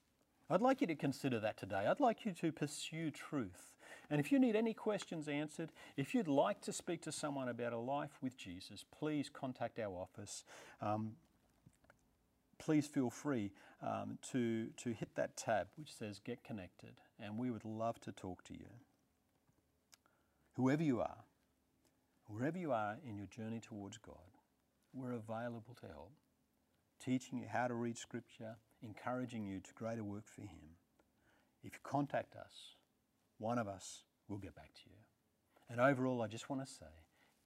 I'd 0.49 0.61
like 0.61 0.81
you 0.81 0.87
to 0.87 0.95
consider 0.95 1.39
that 1.39 1.57
today. 1.57 1.85
I'd 1.87 1.99
like 1.99 2.25
you 2.25 2.31
to 2.33 2.51
pursue 2.51 3.11
truth. 3.11 3.77
And 4.09 4.19
if 4.19 4.31
you 4.31 4.39
need 4.39 4.55
any 4.55 4.73
questions 4.73 5.27
answered, 5.27 5.69
if 5.95 6.15
you'd 6.15 6.27
like 6.27 6.61
to 6.61 6.73
speak 6.73 7.01
to 7.03 7.11
someone 7.11 7.49
about 7.49 7.73
a 7.73 7.77
life 7.77 8.17
with 8.21 8.35
Jesus, 8.35 8.83
please 8.97 9.29
contact 9.31 9.77
our 9.77 9.93
office. 9.93 10.43
Um, 10.81 11.11
please 12.57 12.87
feel 12.87 13.11
free 13.11 13.51
um, 13.81 14.17
to, 14.31 14.67
to 14.77 14.93
hit 14.93 15.09
that 15.15 15.37
tab 15.37 15.67
which 15.77 15.93
says 15.93 16.19
Get 16.19 16.43
Connected, 16.43 16.95
and 17.19 17.37
we 17.37 17.51
would 17.51 17.65
love 17.65 17.99
to 18.01 18.11
talk 18.11 18.43
to 18.45 18.53
you. 18.53 18.69
Whoever 20.53 20.83
you 20.83 20.99
are, 20.99 21.23
wherever 22.25 22.57
you 22.57 22.71
are 22.71 22.97
in 23.07 23.17
your 23.17 23.27
journey 23.27 23.59
towards 23.59 23.97
God, 23.97 24.15
we're 24.93 25.13
available 25.13 25.75
to 25.81 25.87
help, 25.87 26.11
teaching 26.99 27.39
you 27.39 27.47
how 27.51 27.67
to 27.67 27.73
read 27.73 27.97
Scripture 27.97 28.57
encouraging 28.81 29.45
you 29.45 29.59
to 29.59 29.73
greater 29.73 30.03
work 30.03 30.27
for 30.27 30.41
Him. 30.41 30.77
If 31.63 31.73
you 31.73 31.79
contact 31.83 32.35
us, 32.35 32.75
one 33.37 33.57
of 33.57 33.67
us 33.67 34.03
will 34.27 34.37
get 34.37 34.55
back 34.55 34.73
to 34.73 34.81
you. 34.85 34.97
And 35.69 35.79
overall, 35.79 36.21
I 36.21 36.27
just 36.27 36.49
want 36.49 36.65
to 36.65 36.71
say 36.71 36.85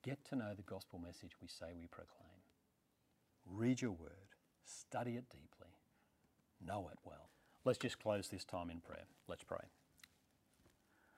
get 0.04 0.24
to 0.26 0.36
know 0.36 0.54
the 0.56 0.64
gospel 0.64 1.00
message 1.00 1.32
we 1.42 1.48
say 1.48 1.68
we 1.80 1.88
proclaim. 1.88 2.44
Read 3.46 3.82
your 3.82 3.92
word, 3.92 4.36
study 4.66 5.12
it 5.12 5.26
deeply, 5.30 5.72
know 6.66 6.90
it 6.92 7.00
well. 7.04 7.30
Let's 7.66 7.80
just 7.80 8.00
close 8.00 8.28
this 8.28 8.44
time 8.44 8.70
in 8.70 8.80
prayer. 8.82 9.06
Let's 9.28 9.44
pray. 9.44 9.66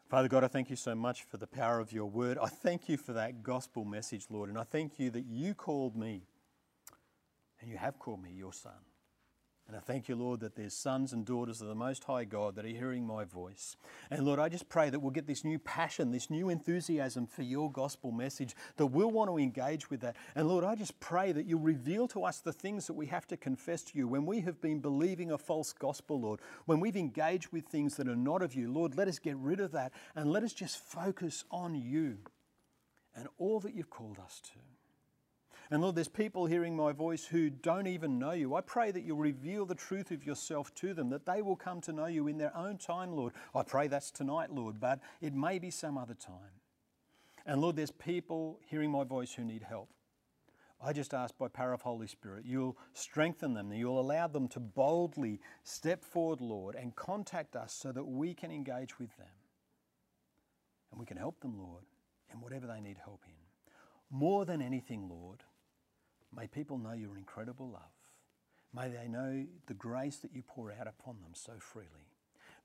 Father 0.10 0.28
God, 0.28 0.44
I 0.44 0.48
thank 0.48 0.70
you 0.70 0.76
so 0.76 0.94
much 0.94 1.24
for 1.24 1.38
the 1.38 1.48
power 1.48 1.80
of 1.80 1.92
your 1.92 2.06
word. 2.06 2.38
I 2.38 2.48
thank 2.48 2.88
you 2.88 2.96
for 2.96 3.14
that 3.14 3.42
gospel 3.42 3.86
message, 3.86 4.28
Lord, 4.30 4.50
and 4.50 4.58
I 4.58 4.64
thank 4.64 5.00
you 5.00 5.10
that 5.10 5.26
you 5.26 5.56
called 5.56 5.96
me, 5.96 6.28
and 7.66 7.72
you 7.72 7.80
have 7.80 7.98
called 7.98 8.22
me 8.22 8.30
your 8.32 8.54
son. 8.54 8.74
And 9.68 9.76
I 9.76 9.80
thank 9.80 10.08
you, 10.08 10.16
Lord, 10.16 10.42
that 10.42 10.56
there's 10.56 10.76
sons 10.76 11.12
and 11.12 11.26
daughters 11.26 11.60
of 11.60 11.68
the 11.68 11.74
Most 11.74 12.04
High 12.04 12.26
God 12.26 12.56
that 12.56 12.66
are 12.66 12.68
hearing 12.68 13.08
my 13.08 13.24
voice. 13.24 13.76
And 14.12 14.24
Lord, 14.24 14.38
I 14.38 14.50
just 14.50 14.70
pray 14.70 14.92
that 14.92 15.00
we'll 15.00 15.10
get 15.10 15.26
this 15.26 15.44
new 15.44 15.58
passion, 15.58 16.12
this 16.12 16.30
new 16.30 16.50
enthusiasm 16.50 17.26
for 17.26 17.42
your 17.42 17.72
gospel 17.72 18.12
message, 18.12 18.56
that 18.78 18.86
we'll 18.86 19.10
want 19.10 19.32
to 19.32 19.40
engage 19.40 19.90
with 19.90 20.02
that. 20.02 20.16
And 20.36 20.48
Lord, 20.48 20.64
I 20.64 20.76
just 20.76 21.00
pray 21.00 21.32
that 21.32 21.48
you'll 21.48 21.62
reveal 21.62 22.08
to 22.10 22.24
us 22.24 22.42
the 22.42 22.54
things 22.54 22.86
that 22.86 22.94
we 22.94 23.08
have 23.08 23.26
to 23.26 23.38
confess 23.38 23.82
to 23.86 23.98
you 23.98 24.08
when 24.08 24.28
we 24.28 24.42
have 24.42 24.62
been 24.62 24.80
believing 24.80 25.32
a 25.32 25.38
false 25.40 25.74
gospel, 25.74 26.22
Lord, 26.22 26.42
when 26.68 26.80
we've 26.80 26.96
engaged 26.96 27.48
with 27.52 27.66
things 27.66 27.96
that 27.96 28.08
are 28.08 28.16
not 28.16 28.44
of 28.44 28.54
you. 28.54 28.72
Lord, 28.72 28.96
let 28.96 29.08
us 29.08 29.18
get 29.18 29.38
rid 29.38 29.60
of 29.60 29.72
that 29.72 29.94
and 30.16 30.32
let 30.32 30.44
us 30.44 30.54
just 30.54 30.78
focus 30.78 31.44
on 31.50 31.74
you 31.74 32.20
and 33.16 33.28
all 33.40 33.60
that 33.62 33.74
you've 33.74 33.90
called 33.90 34.20
us 34.24 34.40
to. 34.54 34.75
And 35.72 35.82
Lord, 35.82 35.96
there's 35.96 36.08
people 36.08 36.46
hearing 36.46 36.76
my 36.76 36.92
voice 36.92 37.26
who 37.26 37.50
don't 37.50 37.88
even 37.88 38.20
know 38.20 38.32
you. 38.32 38.54
I 38.56 38.62
pray 38.62 38.92
that 38.92 39.04
you'll 39.04 39.18
reveal 39.18 39.66
the 39.66 39.74
truth 39.76 40.12
of 40.12 40.26
yourself 40.26 40.74
to 40.76 40.94
them, 40.94 41.10
that 41.10 41.26
they 41.26 41.42
will 41.42 41.56
come 41.56 41.82
to 41.82 41.94
know 41.94 42.06
you 42.06 42.28
in 42.28 42.38
their 42.38 42.56
own 42.56 42.78
time, 42.78 43.14
Lord. 43.14 43.34
I 43.56 43.64
pray 43.64 43.88
that's 43.88 44.12
tonight, 44.12 44.52
Lord, 44.52 44.80
but 44.80 45.00
it 45.22 45.34
may 45.34 45.58
be 45.58 45.72
some 45.72 45.98
other 45.98 46.14
time. 46.14 46.62
And 47.46 47.62
Lord, 47.62 47.76
there's 47.76 47.92
people 47.92 48.60
hearing 48.68 48.92
my 48.92 49.04
voice 49.04 49.34
who 49.34 49.44
need 49.44 49.64
help. 49.64 49.90
I 50.84 50.94
just 50.94 51.14
ask 51.14 51.36
by 51.38 51.48
power 51.48 51.74
of 51.74 51.82
Holy 51.82 52.06
Spirit, 52.06 52.46
you'll 52.46 52.78
strengthen 52.94 53.54
them, 53.54 53.70
that 53.70 53.78
you'll 53.78 54.00
allow 54.00 54.28
them 54.28 54.48
to 54.50 54.60
boldly 54.60 55.40
step 55.64 56.04
forward, 56.04 56.42
Lord, 56.42 56.76
and 56.76 56.96
contact 56.96 57.56
us 57.56 57.74
so 57.74 57.92
that 57.92 58.04
we 58.04 58.34
can 58.34 58.52
engage 58.52 59.00
with 59.00 59.16
them. 59.18 59.28
And 60.92 61.00
we 61.00 61.06
can 61.06 61.18
help 61.18 61.40
them, 61.40 61.58
Lord, 61.58 61.86
in 62.32 62.40
whatever 62.40 62.68
they 62.68 62.82
need 62.82 62.98
help 63.04 63.24
in. 63.26 63.34
More 64.16 64.46
than 64.46 64.62
anything, 64.62 65.10
Lord, 65.10 65.44
May 66.36 66.48
people 66.48 66.78
know 66.78 66.94
your 66.94 67.18
incredible 67.18 67.70
love. 67.70 67.82
May 68.74 68.90
they 68.90 69.08
know 69.08 69.46
the 69.68 69.74
grace 69.74 70.18
that 70.18 70.36
you 70.36 70.42
pour 70.42 70.72
out 70.72 70.88
upon 70.88 71.22
them 71.22 71.32
so 71.34 71.54
freely. 71.60 72.12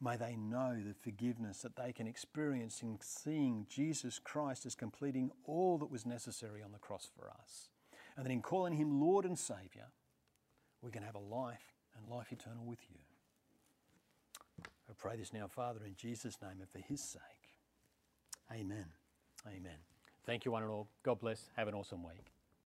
May 0.00 0.16
they 0.16 0.34
know 0.34 0.76
the 0.76 0.94
forgiveness 0.94 1.58
that 1.62 1.76
they 1.76 1.92
can 1.92 2.06
experience 2.06 2.82
in 2.82 2.98
seeing 3.02 3.66
Jesus 3.68 4.18
Christ 4.18 4.66
as 4.66 4.74
completing 4.74 5.30
all 5.44 5.78
that 5.78 5.90
was 5.90 6.06
necessary 6.06 6.62
on 6.62 6.72
the 6.72 6.78
cross 6.78 7.08
for 7.14 7.28
us. 7.28 7.68
And 8.16 8.24
that 8.24 8.32
in 8.32 8.42
calling 8.42 8.72
him 8.72 9.00
Lord 9.00 9.24
and 9.24 9.38
Saviour, 9.38 9.86
we 10.82 10.90
can 10.90 11.02
have 11.02 11.14
a 11.14 11.18
life 11.18 11.74
and 11.96 12.08
life 12.08 12.32
eternal 12.32 12.64
with 12.64 12.80
you. 12.90 12.96
I 14.88 14.92
pray 14.96 15.16
this 15.16 15.32
now, 15.32 15.46
Father, 15.46 15.80
in 15.86 15.94
Jesus' 15.94 16.38
name 16.42 16.60
and 16.60 16.68
for 16.68 16.80
his 16.80 17.00
sake. 17.00 17.20
Amen. 18.50 18.86
Amen. 19.46 19.78
Thank 20.26 20.44
you, 20.44 20.50
one 20.50 20.62
and 20.62 20.72
all. 20.72 20.88
God 21.02 21.20
bless. 21.20 21.50
Have 21.56 21.68
an 21.68 21.74
awesome 21.74 22.02
week. 22.02 22.39